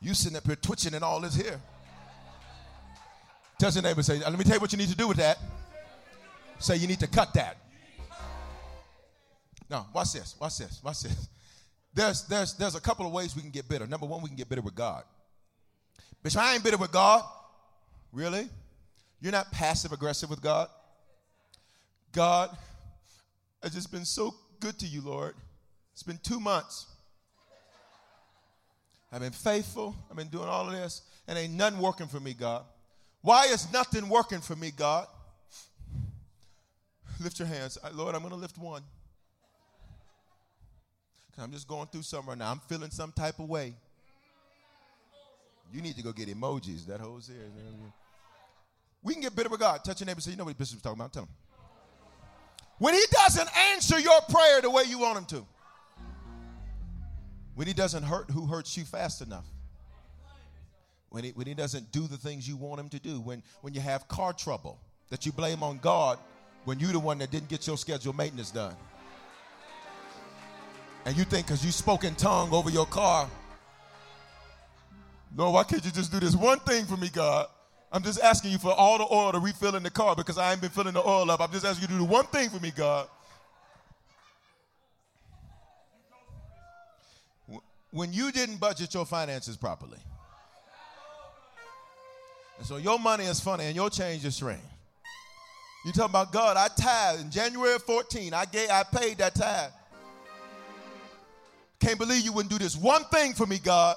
[0.00, 1.60] You sitting up here twitching and all this here.
[3.58, 5.38] Tell your neighbor, say, let me tell you what you need to do with that.
[6.58, 7.56] Say you need to cut that.
[9.70, 11.28] Now, watch this, watch this, watch this.
[11.94, 13.86] There's, there's, there's a couple of ways we can get bitter.
[13.86, 15.04] Number one, we can get bitter with God.
[16.22, 17.24] Bishop, I ain't bitter with God.
[18.12, 18.48] Really?
[19.20, 20.68] You're not passive aggressive with God?
[22.12, 22.56] God,
[23.62, 25.34] I've just been so good to you, Lord.
[25.96, 26.84] It's been two months.
[29.10, 29.96] I've been faithful.
[30.10, 32.64] I've been doing all of this, and ain't nothing working for me, God.
[33.22, 35.06] Why is nothing working for me, God?
[37.18, 37.78] Lift your hands.
[37.94, 38.82] Lord, I'm going to lift one.
[41.38, 42.50] I'm just going through something right now.
[42.50, 43.74] I'm feeling some type of way.
[45.72, 46.84] You need to go get emojis.
[46.84, 47.40] That whole series.
[49.02, 49.82] We can get bitter with God.
[49.82, 51.14] Touch your neighbor and say, You know what Bishop's talking about?
[51.14, 51.30] Tell him.
[52.76, 55.46] When he doesn't answer your prayer the way you want him to,
[57.56, 59.46] when he doesn't hurt who hurts you fast enough,
[61.08, 63.74] when he, when he doesn't do the things you want him to do, when, when
[63.74, 66.18] you have car trouble that you blame on God
[66.64, 68.74] when you're the one that didn't get your scheduled maintenance done.
[71.06, 73.30] And you think because you spoke in tongue over your car,
[75.36, 77.46] no, why can't you just do this one thing for me, God?
[77.92, 80.50] I'm just asking you for all the oil to refill in the car because I
[80.50, 81.40] ain't been filling the oil up.
[81.40, 83.08] I'm just asking you to do the one thing for me, God.
[87.96, 89.96] When you didn't budget your finances properly.
[92.58, 94.60] And so your money is funny and your change is strange.
[95.82, 98.34] You talking about God, I tithe in January 14.
[98.34, 99.70] I gave I paid that tithe.
[101.80, 103.96] Can't believe you wouldn't do this one thing for me, God.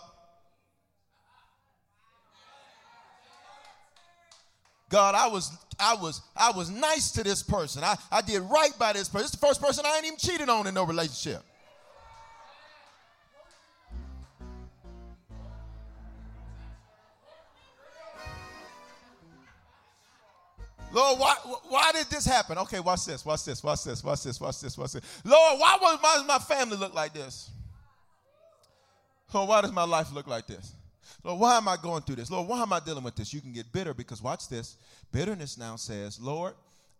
[4.87, 7.83] God, I was I was I was nice to this person.
[7.83, 9.25] I, I did right by this person.
[9.25, 11.43] It's the first person I ain't even cheated on in no relationship.
[20.91, 21.35] Lord, why,
[21.67, 22.57] why did this happen?
[22.59, 25.21] Okay, watch this, watch this, watch this, watch this, watch this, watch this.
[25.23, 27.51] Lord, why, was, why does my family look like this?
[29.33, 30.73] Lord, why does my life look like this?
[31.23, 32.31] Lord, why am I going through this?
[32.31, 33.33] Lord, why am I dealing with this?
[33.33, 34.77] You can get bitter because watch this.
[35.11, 36.53] Bitterness now says, Lord,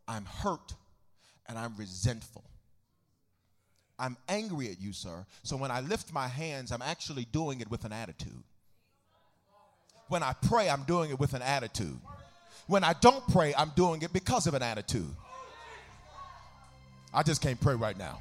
[0.08, 0.76] I'm hurt
[1.48, 2.44] and I'm resentful.
[3.98, 5.26] I'm angry at you, sir.
[5.44, 8.44] So when I lift my hands, I'm actually doing it with an attitude.
[10.08, 12.00] When I pray, I'm doing it with an attitude.
[12.70, 15.10] When I don't pray, I'm doing it because of an attitude.
[17.12, 18.20] I just can't pray right now.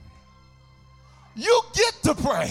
[1.36, 2.50] You get to pray.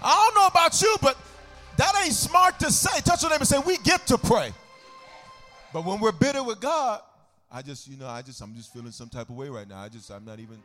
[0.00, 1.18] I don't know about you, but
[1.76, 3.00] that ain't smart to say.
[3.00, 4.52] Touch your neighbor and say, We get to pray.
[5.72, 7.00] But when we're bitter with God,
[7.50, 9.80] I just, you know, I just, I'm just feeling some type of way right now.
[9.80, 10.58] I just, I'm not even.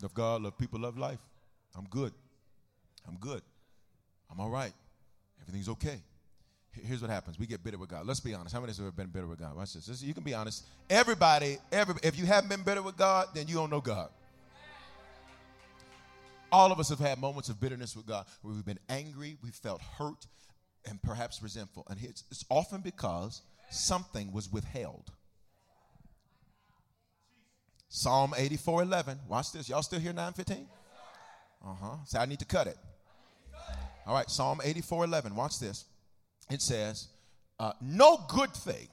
[0.00, 1.18] Love God, love people, love life.
[1.76, 2.12] I'm good.
[3.08, 3.42] I'm good.
[4.30, 4.72] I'm all right.
[5.48, 6.02] Everything's okay.
[6.72, 7.38] Here's what happens.
[7.38, 8.06] We get bitter with God.
[8.06, 8.54] Let's be honest.
[8.54, 9.56] How many of us have been bitter with God?
[9.56, 10.02] Watch this.
[10.02, 10.64] You can be honest.
[10.90, 14.10] Everybody, every, if you haven't been bitter with God, then you don't know God.
[16.52, 19.50] All of us have had moments of bitterness with God where we've been angry, we
[19.50, 20.26] felt hurt,
[20.88, 21.86] and perhaps resentful.
[21.90, 25.10] And it's, it's often because something was withheld.
[27.88, 29.18] Psalm 84 11.
[29.28, 29.68] Watch this.
[29.68, 30.68] Y'all still here 915?
[31.64, 31.96] Uh huh.
[32.06, 32.76] So I need to cut it.
[34.08, 35.34] All right, Psalm 84 11.
[35.36, 35.84] Watch this.
[36.50, 37.08] It says,
[37.60, 38.88] uh, No good thing,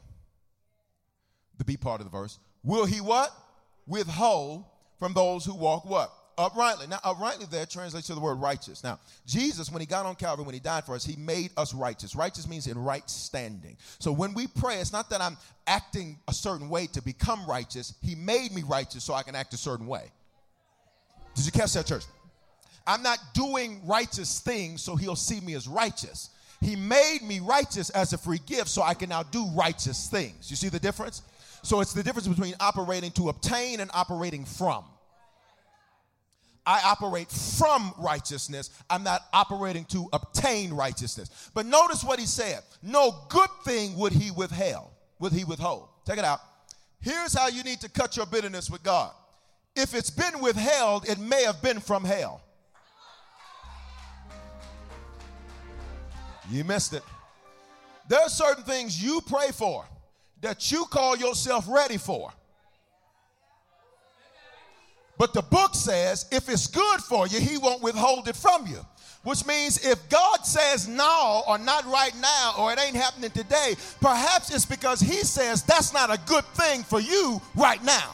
[1.58, 3.32] the B part of the verse, will he what?
[3.88, 4.66] Withhold
[5.00, 6.12] from those who walk what?
[6.38, 6.88] Uprightly.
[6.88, 8.84] Now, uprightly there translates to the word righteous.
[8.84, 11.74] Now, Jesus, when he got on Calvary, when he died for us, he made us
[11.74, 12.14] righteous.
[12.14, 13.78] Righteous means in right standing.
[14.00, 17.94] So when we pray, it's not that I'm acting a certain way to become righteous.
[18.02, 20.12] He made me righteous so I can act a certain way.
[21.36, 22.04] Did you catch that, church?
[22.88, 26.30] I'm not doing righteous things so he'll see me as righteous.
[26.62, 30.50] He made me righteous as a free gift so I can now do righteous things.
[30.50, 31.22] You see the difference?
[31.64, 34.86] So it's the difference between operating to obtain and operating from.
[36.66, 38.72] I operate from righteousness.
[38.90, 41.52] I'm not operating to obtain righteousness.
[41.54, 42.64] But notice what he said.
[42.82, 45.90] No good thing would he withheld, would he withhold.
[46.08, 46.40] Check it out.
[47.02, 49.12] Here's how you need to cut your bitterness with God.
[49.76, 52.42] If it's been withheld, it may have been from hell.
[56.52, 57.04] You missed it.
[58.08, 59.86] There are certain things you pray for
[60.42, 62.32] that you call yourself ready for.
[65.18, 68.86] But the book says if it's good for you, he won't withhold it from you.
[69.24, 73.76] Which means if God says no or not right now or it ain't happening today,
[74.00, 78.14] perhaps it's because he says that's not a good thing for you right now.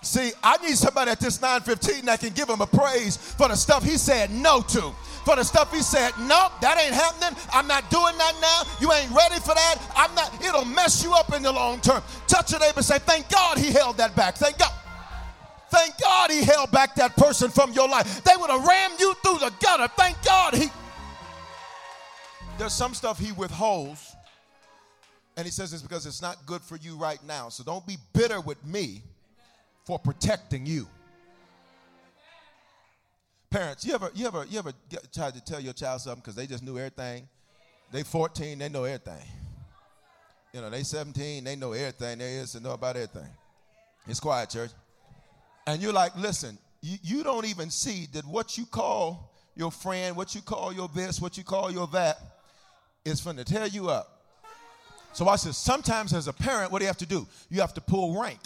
[0.00, 3.56] See, I need somebody at this 915 that can give him a praise for the
[3.56, 4.92] stuff he said no to.
[5.26, 7.36] For the stuff he said, nope, that ain't happening.
[7.52, 8.62] I'm not doing that now.
[8.80, 9.74] You ain't ready for that.
[9.96, 12.00] I'm not, it'll mess you up in the long term.
[12.28, 14.36] Touch your neighbor say, thank God he held that back.
[14.36, 14.70] Thank God.
[15.68, 18.22] Thank God he held back that person from your life.
[18.22, 19.88] They would have rammed you through the gutter.
[19.96, 20.68] Thank God he.
[22.56, 24.14] There's some stuff he withholds.
[25.36, 27.48] And he says it's because it's not good for you right now.
[27.48, 29.02] So don't be bitter with me
[29.86, 30.86] for protecting you.
[33.56, 36.34] Parents, you ever you ever you ever get, tried to tell your child something because
[36.34, 37.26] they just knew everything?
[37.90, 39.26] They 14, they know everything.
[40.52, 43.30] You know, they 17, they know everything They is to know about everything.
[44.06, 44.72] It's quiet, church.
[45.66, 50.14] And you're like, listen, you, you don't even see that what you call your friend,
[50.18, 52.18] what you call your this, what you call your that,
[53.06, 54.20] is going to tear you up.
[55.14, 57.26] So I said, sometimes as a parent, what do you have to do?
[57.48, 58.40] You have to pull rank.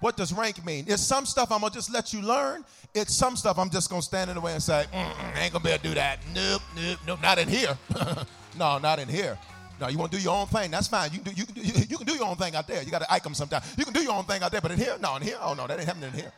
[0.00, 0.86] What does rank mean?
[0.88, 2.64] It's some stuff I'm gonna just let you learn.
[2.94, 5.40] It's some stuff I'm just gonna stand in the way and say, mm, mm, I
[5.40, 6.18] ain't gonna be able to do that.
[6.34, 7.76] Nope, nope, nope, not in here.
[8.58, 9.38] no, not in here.
[9.78, 10.70] No, you want to do your own thing?
[10.70, 11.10] That's fine.
[11.12, 12.82] You can do you can do, you can do your own thing out there.
[12.82, 13.64] You got to ike them sometimes.
[13.78, 15.54] You can do your own thing out there, but in here, no, in here, oh
[15.54, 16.32] no, that ain't happening in here.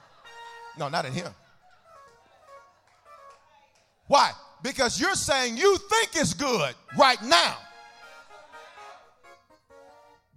[0.78, 1.32] No, not in here.
[4.06, 4.32] Why?
[4.62, 7.56] Because you're saying you think it's good right now.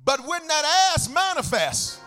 [0.03, 1.99] But when that ass manifests,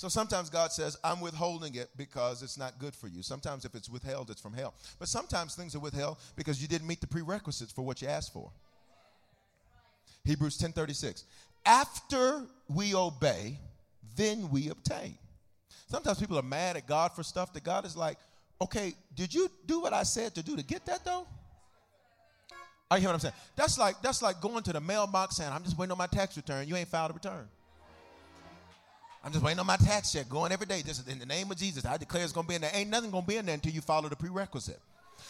[0.00, 3.22] So sometimes God says, I'm withholding it because it's not good for you.
[3.22, 4.72] Sometimes if it's withheld, it's from hell.
[4.98, 8.32] But sometimes things are withheld because you didn't meet the prerequisites for what you asked
[8.32, 8.50] for.
[10.24, 11.24] Hebrews 10:36.
[11.66, 13.58] After we obey,
[14.16, 15.18] then we obtain.
[15.90, 18.16] Sometimes people are mad at God for stuff that God is like,
[18.62, 21.26] okay, did you do what I said to do to get that though?
[22.90, 23.34] Are you hear what I'm saying.
[23.54, 26.38] That's like that's like going to the mailbox saying, I'm just waiting on my tax
[26.38, 26.66] return.
[26.66, 27.50] You ain't filed a return.
[29.22, 30.82] I'm just waiting on my tax check, going every day.
[30.84, 32.70] Just in the name of Jesus, I declare it's going to be in there.
[32.72, 34.80] Ain't nothing going to be in there until you follow the prerequisite.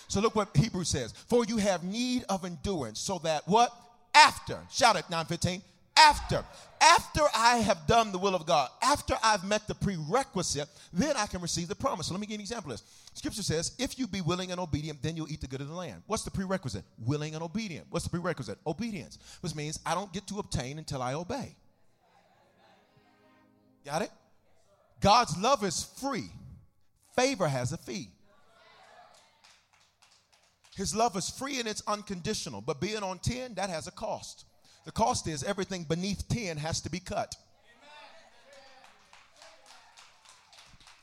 [0.07, 1.13] So look what Hebrews says.
[1.13, 3.73] For you have need of endurance, so that what?
[4.15, 5.63] After, shout it 915,
[5.97, 6.45] after,
[6.81, 11.27] after I have done the will of God, after I've met the prerequisite, then I
[11.27, 12.07] can receive the promise.
[12.07, 12.87] So let me give you an example of this.
[13.15, 15.75] Scripture says, if you be willing and obedient, then you'll eat the good of the
[15.75, 16.03] land.
[16.07, 16.85] What's the prerequisite?
[17.05, 17.87] Willing and obedient.
[17.91, 18.59] What's the prerequisite?
[18.67, 21.55] Obedience, which means I don't get to obtain until I obey.
[23.85, 24.11] Got it?
[25.01, 26.31] God's love is free.
[27.17, 28.09] Favor has a fee.
[30.77, 32.61] His love is free and it's unconditional.
[32.61, 34.45] But being on 10, that has a cost.
[34.85, 37.35] The cost is everything beneath 10 has to be cut.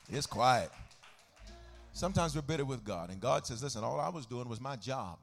[0.10, 0.72] It's quiet.
[1.94, 4.76] Sometimes we're bitter with God, and God says, Listen, all I was doing was my
[4.76, 5.18] job.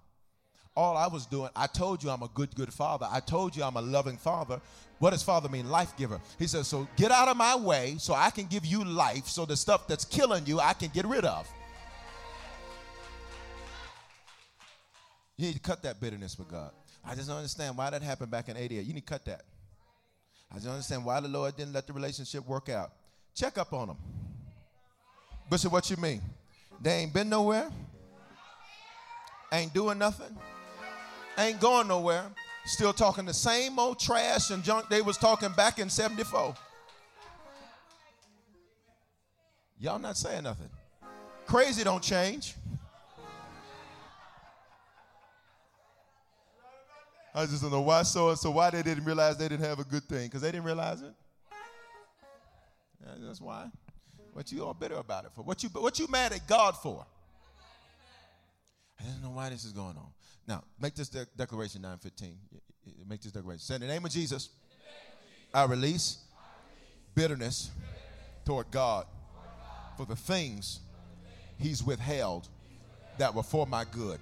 [0.77, 3.07] All I was doing, I told you I'm a good, good father.
[3.11, 4.61] I told you I'm a loving father.
[4.99, 5.71] What does father mean?
[5.71, 6.21] Life giver.
[6.39, 9.45] He says, So get out of my way so I can give you life, so
[9.45, 11.49] the stuff that's killing you, I can get rid of.
[15.37, 16.71] You need to cut that bitterness with God.
[17.05, 18.85] I just don't understand why that happened back in 88.
[18.85, 19.43] You need to cut that.
[20.51, 22.93] I just don't understand why the Lord didn't let the relationship work out.
[23.35, 23.97] Check up on them.
[25.51, 26.23] Bishop, what you mean?
[26.81, 27.71] They ain't been nowhere,
[29.53, 30.37] ain't doing nothing,
[31.39, 32.25] ain't going nowhere.
[32.67, 36.55] Still talking the same old trash and junk they was talking back in 74.
[39.79, 40.71] Y'all not saying nothing.
[41.47, 42.55] Crazy don't change.
[47.35, 49.81] I just don't know why so and so why they didn't realize they didn't have
[49.81, 51.13] a good thing because they didn't realize it.
[53.05, 53.67] Yeah, that's why.
[54.33, 55.43] What you all bitter about it for?
[55.43, 57.05] What you what you mad at God for?
[59.01, 60.09] I don't know why this is going on.
[60.47, 62.37] Now, make this de- declaration 915.
[63.09, 63.61] Make this declaration.
[63.61, 64.51] Say in the name of Jesus,
[65.53, 66.19] I release
[67.15, 67.71] bitterness
[68.45, 69.07] toward God
[69.97, 70.81] for the things
[71.59, 72.49] he's withheld
[73.19, 74.19] that were for my good.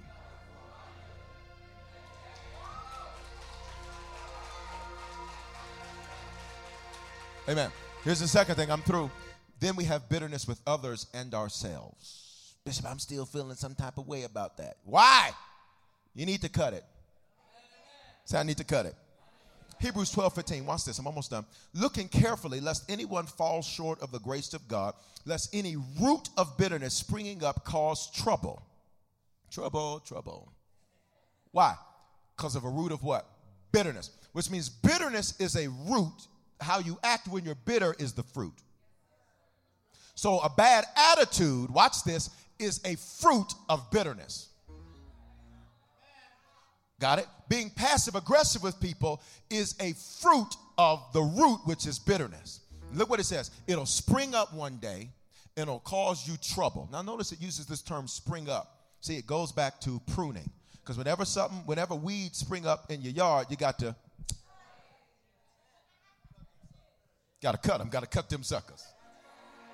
[7.49, 7.71] Amen.
[8.03, 8.71] Here's the second thing.
[8.71, 9.11] I'm through.
[9.59, 12.55] Then we have bitterness with others and ourselves.
[12.65, 14.77] Bishop, I'm still feeling some type of way about that.
[14.85, 15.31] Why?
[16.15, 16.83] You need to cut it.
[18.25, 18.95] Say, I need to cut it.
[19.79, 20.65] Hebrews 12, 15.
[20.65, 20.97] Watch this.
[20.97, 21.45] I'm almost done.
[21.73, 24.93] Looking carefully, lest anyone fall short of the grace of God,
[25.25, 28.61] lest any root of bitterness springing up cause trouble.
[29.51, 30.53] Trouble, trouble.
[31.51, 31.75] Why?
[32.37, 33.27] Because of a root of what?
[33.71, 34.11] Bitterness.
[34.31, 36.27] Which means bitterness is a root.
[36.61, 38.53] How you act when you're bitter is the fruit.
[40.15, 44.47] So a bad attitude, watch this, is a fruit of bitterness.
[47.03, 47.27] Got it?
[47.49, 49.91] Being passive aggressive with people is a
[50.21, 52.61] fruit of the root, which is bitterness.
[52.93, 55.09] Look what it says it'll spring up one day
[55.57, 56.87] and it'll cause you trouble.
[56.93, 58.87] Now, notice it uses this term spring up.
[59.01, 60.49] See, it goes back to pruning.
[60.79, 63.93] Because whenever something, whenever weeds spring up in your yard, you got to
[67.41, 68.81] got to cut them, got to cut them suckers.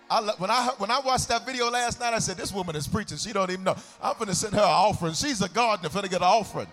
[0.09, 2.87] I, when I when I watched that video last night, I said, "This woman is
[2.87, 3.19] preaching.
[3.19, 3.75] She don't even know.
[4.01, 5.13] I'm gonna send her an offering.
[5.13, 6.65] She's a gardener, gonna get an offering."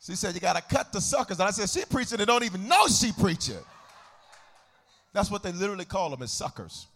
[0.00, 1.38] She said, You got to cut the suckers.
[1.38, 3.58] And I said, She preaching and don't even know she preaching.
[5.12, 6.86] That's what they literally call them is suckers.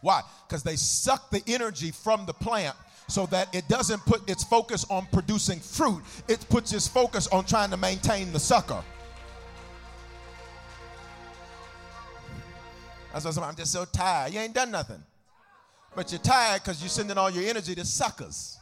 [0.00, 0.22] Why?
[0.48, 2.74] Because they suck the energy from the plant
[3.06, 6.02] so that it doesn't put its focus on producing fruit.
[6.26, 8.82] It puts its focus on trying to maintain the sucker.
[13.12, 14.32] That's why I'm just so tired.
[14.32, 15.02] You ain't done nothing.
[15.94, 18.58] But you're tired because you're sending all your energy to suckers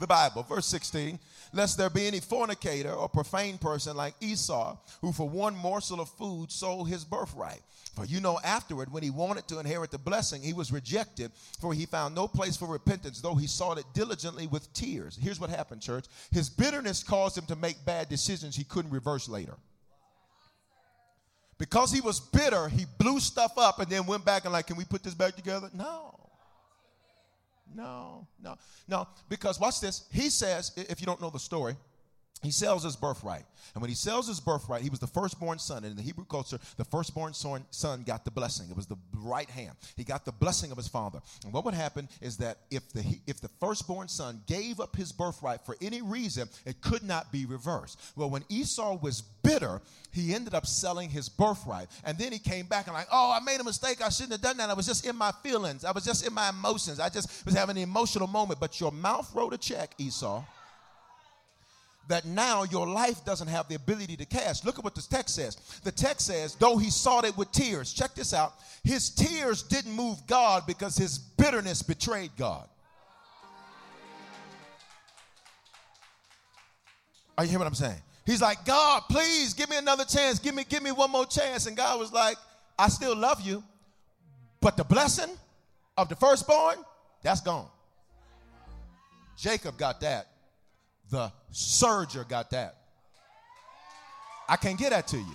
[0.00, 0.42] the Bible.
[0.42, 1.18] Verse 16,
[1.52, 6.08] lest there be any fornicator or profane person like Esau, who for one morsel of
[6.10, 7.60] food sold his birthright.
[7.94, 11.72] For you know, afterward, when he wanted to inherit the blessing, he was rejected, for
[11.72, 15.18] he found no place for repentance, though he sought it diligently with tears.
[15.20, 16.04] Here's what happened, church.
[16.30, 19.54] His bitterness caused him to make bad decisions he couldn't reverse later.
[21.58, 24.76] Because he was bitter, he blew stuff up and then went back and like, can
[24.76, 25.70] we put this back together?
[25.72, 26.25] No
[27.76, 28.56] no, no,
[28.88, 29.06] no.
[29.28, 30.04] Because watch this.
[30.10, 31.76] He says, if you don't know the story,
[32.42, 33.44] he sells his birthright.
[33.74, 35.78] And when he sells his birthright, he was the firstborn son.
[35.78, 37.64] And in the Hebrew culture, the firstborn son,
[38.04, 38.70] got the blessing.
[38.70, 39.74] It was the right hand.
[39.96, 41.20] He got the blessing of his father.
[41.44, 45.12] And what would happen is that if the, if the firstborn son gave up his
[45.12, 48.00] birthright for any reason, it could not be reversed.
[48.16, 49.80] Well, when Esau was bitter,
[50.12, 51.88] he ended up selling his birthright.
[52.04, 54.02] And then he came back and like, oh, I made a mistake.
[54.04, 54.70] I shouldn't have done that.
[54.70, 55.84] I was just in my feelings.
[55.84, 57.00] I was just in my emotions.
[57.00, 58.60] I just was having an emotional moment.
[58.60, 60.44] But your mouth wrote a check, Esau
[62.08, 64.64] that now your life doesn't have the ability to cash.
[64.64, 65.56] Look at what the text says.
[65.82, 68.54] The text says, though he sought it with tears, check this out.
[68.84, 72.68] His tears didn't move God because his bitterness betrayed God.
[77.36, 78.00] Are you hearing what I'm saying?
[78.24, 80.38] He's like, God, please give me another chance.
[80.38, 81.66] Give me, give me one more chance.
[81.66, 82.36] And God was like,
[82.78, 83.62] I still love you,
[84.60, 85.30] but the blessing
[85.96, 86.76] of the firstborn,
[87.22, 87.68] that's gone.
[89.36, 90.28] Jacob got that.
[91.10, 92.76] The surger got that.
[94.48, 95.34] I can't get that to you.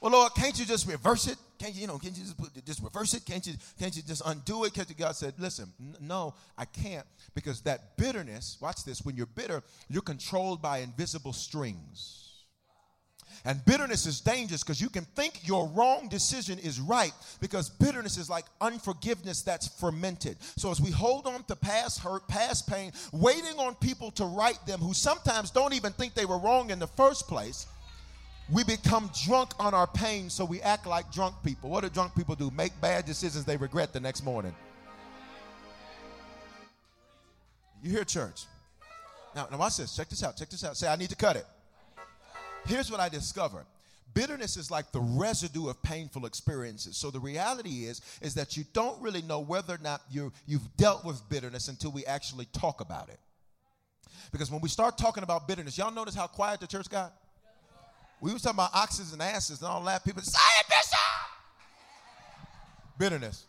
[0.00, 1.38] Well, Lord, can't you just reverse it?
[1.58, 3.24] Can't you, you know, can't you just, put, just reverse it?
[3.24, 4.74] Can't you, can't you just undo it?
[4.74, 4.94] Can't you?
[4.94, 9.62] God said, listen, n- no, I can't because that bitterness, watch this, when you're bitter,
[9.88, 12.23] you're controlled by invisible strings.
[13.44, 18.16] And bitterness is dangerous because you can think your wrong decision is right because bitterness
[18.16, 20.36] is like unforgiveness that's fermented.
[20.56, 24.58] So as we hold on to past hurt, past pain, waiting on people to right
[24.66, 27.66] them who sometimes don't even think they were wrong in the first place,
[28.52, 31.70] we become drunk on our pain, so we act like drunk people.
[31.70, 32.50] What do drunk people do?
[32.50, 34.54] Make bad decisions they regret the next morning.
[37.82, 38.44] You hear church?
[39.34, 39.96] Now, now watch this.
[39.96, 40.36] Check this out.
[40.36, 40.76] Check this out.
[40.76, 41.46] Say, I need to cut it.
[42.66, 43.66] Here's what I discovered.
[44.14, 46.96] Bitterness is like the residue of painful experiences.
[46.96, 50.76] So the reality is is that you don't really know whether or not you you've
[50.76, 53.18] dealt with bitterness until we actually talk about it.
[54.30, 57.12] Because when we start talking about bitterness, y'all notice how quiet the church got?
[58.20, 60.04] We was talking about oxes and asses and all that.
[60.04, 60.98] People say, it, Bishop!
[62.98, 63.44] Bitterness.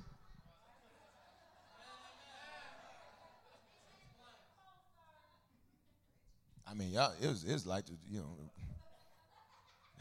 [6.67, 8.35] I mean, y'all, it was, it was like, you know,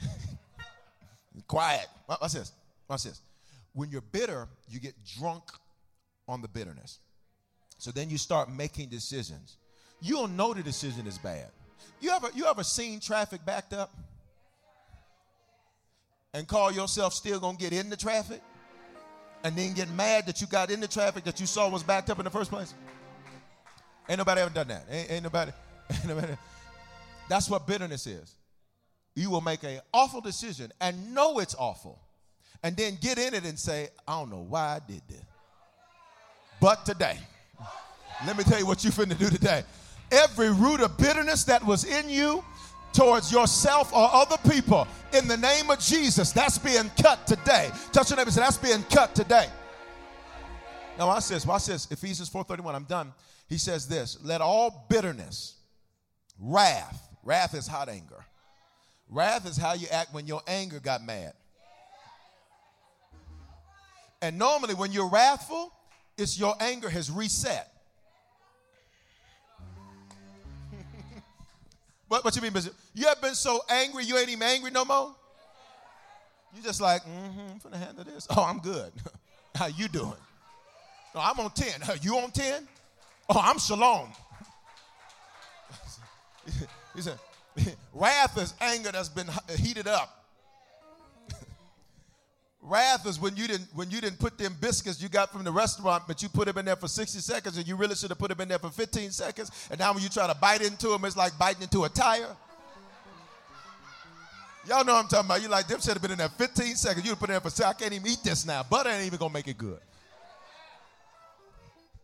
[1.48, 1.86] Quiet.
[2.08, 2.52] Watch this.
[2.88, 3.20] Watch this.
[3.72, 5.44] When you're bitter, you get drunk
[6.28, 6.98] on the bitterness.
[7.78, 9.56] So then you start making decisions.
[10.00, 11.48] You don't know the decision is bad.
[12.00, 13.92] You ever you ever seen traffic backed up?
[16.32, 18.40] And call yourself still gonna get in the traffic?
[19.44, 22.10] and then get mad that you got in the traffic that you saw was backed
[22.10, 22.74] up in the first place?
[24.08, 24.86] Ain't nobody ever done that.
[24.90, 25.52] Ain't, ain't nobody.
[25.90, 26.32] Ain't nobody.
[27.28, 28.34] That's what bitterness is.
[29.14, 32.00] You will make an awful decision and know it's awful,
[32.62, 35.22] and then get in it and say, I don't know why I did this.
[36.60, 37.18] But today,
[38.26, 39.62] let me tell you what you're finna do today.
[40.10, 42.44] Every root of bitterness that was in you
[42.92, 47.70] towards yourself or other people, in the name of Jesus, that's being cut today.
[47.92, 49.46] Touch your neighbor and say, that's being cut today.
[50.96, 51.90] Now watch this, watch this.
[51.90, 53.12] Ephesians 4.31, I'm done.
[53.48, 55.56] He says this, let all bitterness,
[56.38, 58.24] wrath, wrath is hot anger.
[59.14, 61.32] Wrath is how you act when your anger got mad.
[64.20, 65.72] And normally when you're wrathful,
[66.18, 67.70] it's your anger has reset.
[72.08, 72.74] what, what you mean, Bishop?
[72.92, 75.14] You have been so angry you ain't even angry no more?
[76.56, 78.26] You just like, mm-hmm, I'm gonna handle this.
[78.30, 78.92] Oh, I'm good.
[79.54, 80.12] How you doing?
[81.14, 81.82] No, I'm on 10.
[82.02, 82.66] You on 10?
[83.28, 84.08] Oh, I'm shalom.
[86.96, 87.18] he said,
[87.94, 90.24] wrath is anger that's been heated up.
[92.62, 95.52] Wrath is when you didn't when you didn't put them biscuits you got from the
[95.52, 98.18] restaurant, but you put them in there for 60 seconds, and you really should have
[98.18, 99.50] put them in there for 15 seconds.
[99.70, 102.36] And now when you try to bite into them, it's like biting into a tire.
[104.66, 105.42] Y'all know what I'm talking about.
[105.42, 107.06] You like them should have been in there 15 seconds.
[107.06, 108.62] You'd put it in there for I can't even eat this now.
[108.62, 109.78] Butter ain't even gonna make it good.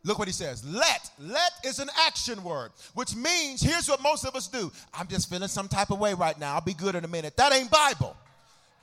[0.03, 0.64] Look what he says.
[0.64, 1.11] Let.
[1.18, 4.72] Let is an action word, which means here's what most of us do.
[4.94, 6.55] I'm just feeling some type of way right now.
[6.55, 7.36] I'll be good in a minute.
[7.36, 8.16] That ain't Bible.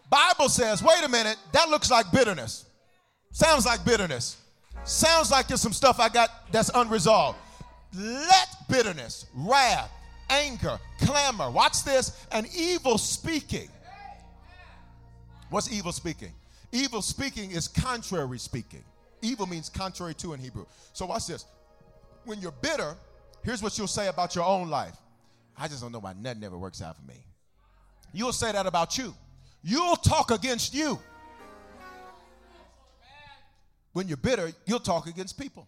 [0.10, 2.66] Bible says, wait a minute, that looks like bitterness.
[3.32, 4.38] Sounds like bitterness.
[4.86, 7.38] Sounds like there's some stuff I got that's unresolved.
[7.94, 9.92] Let bitterness, wrath,
[10.30, 13.70] anger, clamor, watch this, and evil speaking.
[15.50, 16.32] What's evil speaking?
[16.72, 18.84] Evil speaking is contrary speaking.
[19.22, 20.66] Evil means contrary to in Hebrew.
[20.94, 21.46] So watch this.
[22.26, 22.96] When you're bitter,
[23.44, 24.96] here's what you'll say about your own life.
[25.58, 27.24] I just don't know why nothing ever works out for me.
[28.14, 29.14] You'll say that about you
[29.68, 31.00] you'll talk against you.
[33.92, 35.68] When you're bitter, you'll talk against people.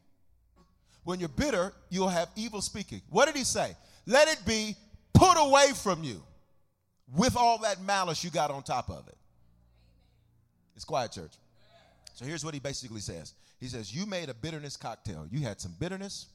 [1.03, 3.01] When you're bitter, you'll have evil speaking.
[3.09, 3.75] What did he say?
[4.05, 4.75] Let it be
[5.13, 6.21] put away from you
[7.15, 9.17] with all that malice you got on top of it.
[10.75, 11.31] It's quiet, church.
[12.19, 15.25] So here's what he basically says He says, You made a bitterness cocktail.
[15.31, 16.25] You had some bitterness,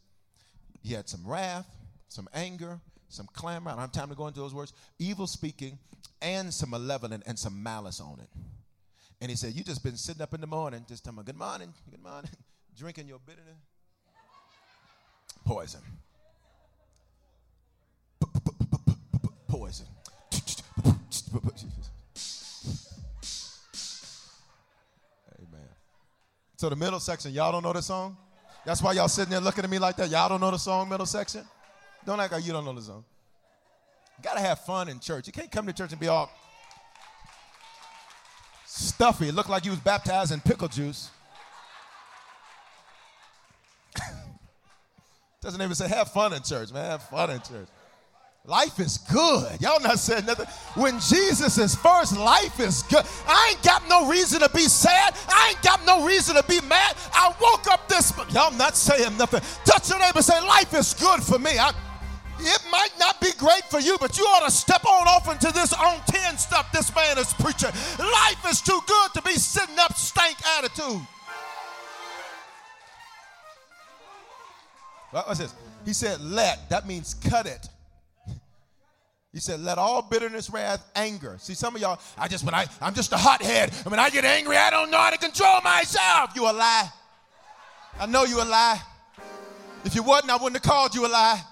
[0.82, 1.66] you had some wrath,
[2.08, 2.80] some anger,
[3.10, 3.70] some clamor.
[3.70, 4.72] I don't have time to go into those words.
[4.98, 5.78] Evil speaking,
[6.22, 8.30] and some malevolent and some malice on it.
[9.20, 11.36] And he said, You just been sitting up in the morning, just telling me, Good
[11.36, 12.30] morning, good morning,
[12.78, 13.58] drinking your bitterness.
[15.44, 15.82] Poison.
[19.48, 19.86] Poison.
[26.64, 28.16] So the middle section, y'all don't know the song?
[28.64, 30.08] That's why y'all sitting there looking at me like that.
[30.08, 31.44] Y'all don't know the song, middle section?
[32.06, 33.04] Don't act like you don't know the song.
[34.16, 35.26] You gotta have fun in church.
[35.26, 36.30] You can't come to church and be all
[38.64, 39.28] stuffy.
[39.28, 41.10] It looked like you was baptized in pickle juice.
[45.42, 46.92] Doesn't even say have fun in church, man.
[46.92, 47.68] Have fun in church.
[48.46, 49.58] Life is good.
[49.58, 50.44] Y'all not saying nothing.
[50.74, 53.02] When Jesus is first, life is good.
[53.26, 55.14] I ain't got no reason to be sad.
[55.30, 56.94] I ain't got no reason to be mad.
[57.14, 58.12] I woke up this.
[58.34, 59.40] Y'all not saying nothing.
[59.64, 61.58] Touch your neighbor say, Life is good for me.
[61.58, 61.72] I,
[62.38, 65.50] it might not be great for you, but you ought to step on off into
[65.50, 67.70] this on 10 stuff this man is preaching.
[67.98, 71.00] Life is too good to be sitting up stank attitude.
[75.12, 75.54] What's this?
[75.86, 76.68] He said, let.
[76.68, 77.68] That means cut it.
[79.34, 81.36] He said, let all bitterness, wrath, anger.
[81.40, 83.72] See, some of y'all, I just, when I, I'm just a hothead.
[83.82, 86.30] And when I get angry, I don't know how to control myself.
[86.36, 86.88] You a lie.
[87.98, 88.80] I know you a lie.
[89.84, 91.42] If you wasn't, I wouldn't have called you a lie.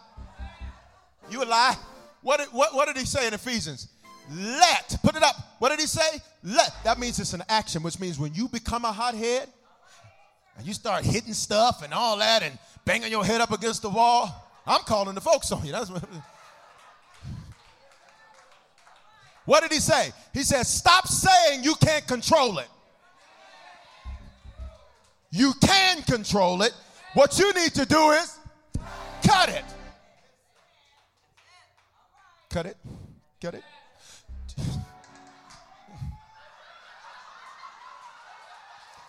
[1.29, 1.75] You a lie.
[2.23, 3.89] What did, what, what did he say in Ephesians?
[4.31, 4.97] Let.
[5.03, 5.35] Put it up.
[5.59, 6.21] What did he say?
[6.45, 6.73] Let.
[6.85, 9.49] That means it's an action, which means when you become a hothead
[10.57, 13.91] and you start hitting stuff and all that and banging your head up against the
[13.91, 15.73] wall, I'm calling the folks on you.
[15.73, 16.05] That's what.
[19.45, 20.13] What did he say?
[20.33, 22.69] He said, Stop saying you can't control it.
[25.31, 26.73] You can control it.
[27.15, 28.39] What you need to do is
[29.27, 29.65] cut it.
[32.51, 32.77] Cut it.
[33.41, 33.65] Cut it.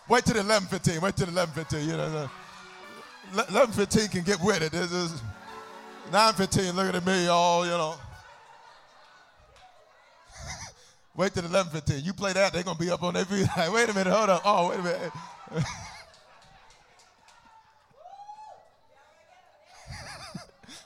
[0.08, 1.02] Wait till the 11:15.
[1.02, 1.86] Wait till the 11:15.
[1.86, 2.30] You know,
[3.34, 4.72] 11:15 can get with it.
[4.72, 5.22] This is
[6.12, 6.76] 9:15.
[6.76, 7.96] Looking at me, all you know.
[11.16, 12.03] Wait till 11:15.
[12.03, 13.47] You play that, they're gonna be up on their feet.
[13.57, 14.41] Like, wait a minute, hold up.
[14.45, 15.11] Oh, wait a minute.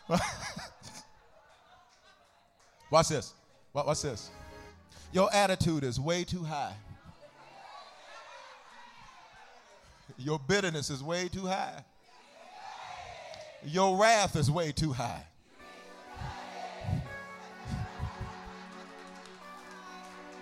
[2.89, 3.33] Watch this.
[3.73, 4.29] Watch this.
[5.11, 6.73] Your attitude is way too high.
[10.17, 11.83] Your bitterness is way too high.
[13.65, 15.23] Your wrath is way too high.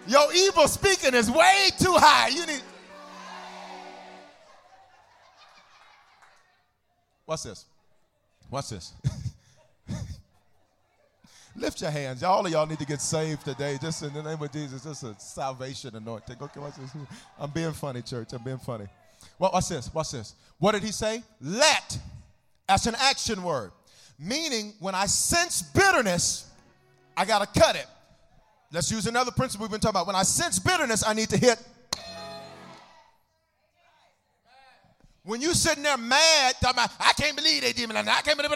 [0.07, 2.29] Your evil speaking is way too high.
[2.29, 2.61] You need.
[7.25, 7.65] What's this?
[8.49, 8.93] What's this?
[11.55, 12.21] Lift your hands.
[12.21, 13.79] All of y'all need to get saved today.
[13.81, 14.83] Just in the name of Jesus.
[14.83, 16.35] Just a salvation anointing.
[16.39, 16.91] Okay, watch this.
[17.39, 18.33] I'm being funny, church.
[18.33, 18.85] I'm being funny.
[19.39, 19.89] Well, what's this?
[19.91, 20.35] What's this?
[20.59, 21.23] What did he say?
[21.41, 21.97] Let.
[22.67, 23.71] That's an action word.
[24.19, 26.49] Meaning, when I sense bitterness,
[27.17, 27.87] I got to cut it.
[28.75, 30.07] Let's use another principle we've been talking about.
[30.07, 31.57] When I sense bitterness, I need to hit.
[35.23, 38.17] When you sitting there mad, about, I can't believe they did me like that.
[38.17, 38.51] I can't believe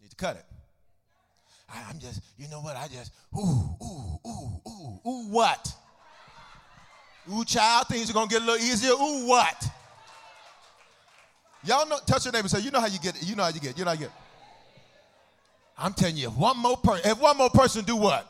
[0.00, 0.44] Need to cut it.
[1.68, 2.76] I, am just, you know what?
[2.76, 5.74] I just, ooh, ooh, ooh, ooh, ooh, what?
[7.32, 8.92] Ooh, child, things are gonna get a little easier.
[8.92, 9.68] Ooh, what?
[11.64, 13.20] Y'all know, touch your neighbor and say, you know how you get.
[13.20, 13.76] You know how you get.
[13.76, 14.12] You know how you get.
[15.76, 18.26] I'm telling you, if one more person, if one more person do what?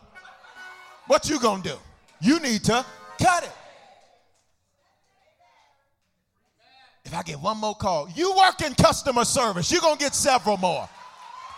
[1.06, 1.76] What you gonna do?
[2.20, 2.84] You need to
[3.20, 3.52] cut it.
[7.04, 10.56] If I get one more call, you work in customer service, you're gonna get several
[10.56, 10.88] more.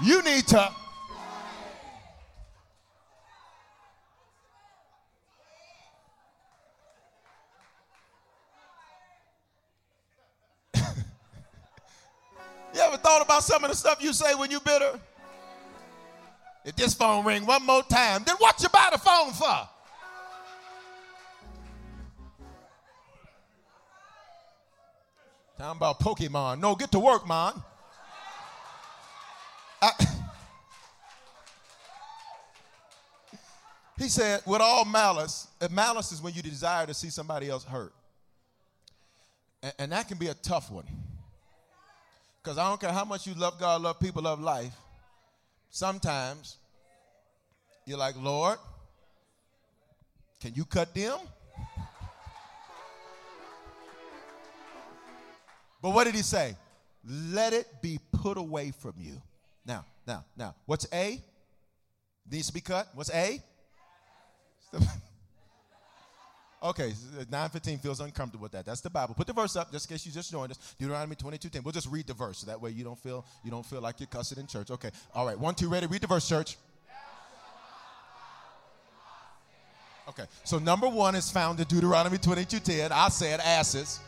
[0.03, 0.73] You need to.
[12.75, 14.99] you ever thought about some of the stuff you say when you bitter?
[16.67, 19.69] If this phone ring one more time, then what you buy the phone for?
[25.57, 26.59] Talking about Pokemon.
[26.59, 27.53] No, get to work, man.
[33.99, 37.95] He said, with all malice, malice is when you desire to see somebody else hurt.
[39.63, 40.85] And, and that can be a tough one.
[42.43, 44.77] Because I don't care how much you love God, love people, love life
[45.77, 46.57] sometimes
[47.85, 48.59] you're like, Lord,
[50.41, 51.19] can you cut them?
[55.83, 56.57] But what did he say?
[57.05, 59.21] Let it be put away from you.
[59.67, 61.21] Now, now, now, what's A?
[62.31, 62.89] Needs to be cut?
[62.95, 63.43] What's A?
[66.67, 68.67] Okay, uh, 915 feels uncomfortable with that.
[68.67, 69.15] That's the Bible.
[69.15, 70.75] Put the verse up just in case you just joined us.
[70.79, 71.63] Deuteronomy 22:10.
[71.63, 74.01] We'll just read the verse so that way you don't feel you don't feel like
[74.01, 74.73] you're cussing in church.
[74.73, 74.91] Okay.
[75.15, 75.39] All right.
[75.39, 75.87] One, two, ready.
[75.87, 76.57] Read the verse, church.
[80.09, 80.25] Okay.
[80.43, 82.91] So number one is found in Deuteronomy 22:10.
[82.91, 84.01] I said asses.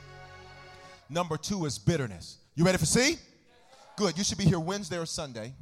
[1.09, 2.39] Number two is bitterness.
[2.57, 3.19] You ready for C?
[3.97, 4.19] Good.
[4.19, 5.55] You should be here Wednesday or Sunday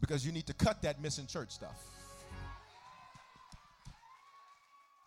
[0.00, 1.91] because you need to cut that missing church stuff.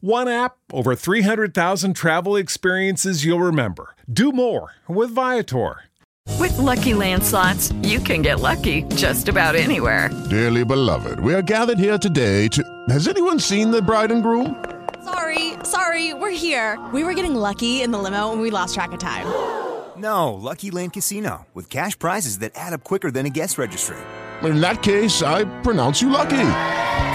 [0.00, 3.96] One app, over 300,000 travel experiences you'll remember.
[4.08, 5.80] Do more with Viator.
[6.38, 10.10] With LuckyLand Slots, you can get lucky just about anywhere.
[10.30, 12.62] Dearly beloved, we are gathered here today to.
[12.90, 14.64] Has anyone seen the bride and groom?
[15.02, 16.78] Sorry, sorry, we're here.
[16.92, 19.26] We were getting lucky in the limo and we lost track of time.
[19.96, 23.96] No, Lucky Land Casino, with cash prizes that add up quicker than a guest registry.
[24.42, 26.36] In that case, I pronounce you lucky.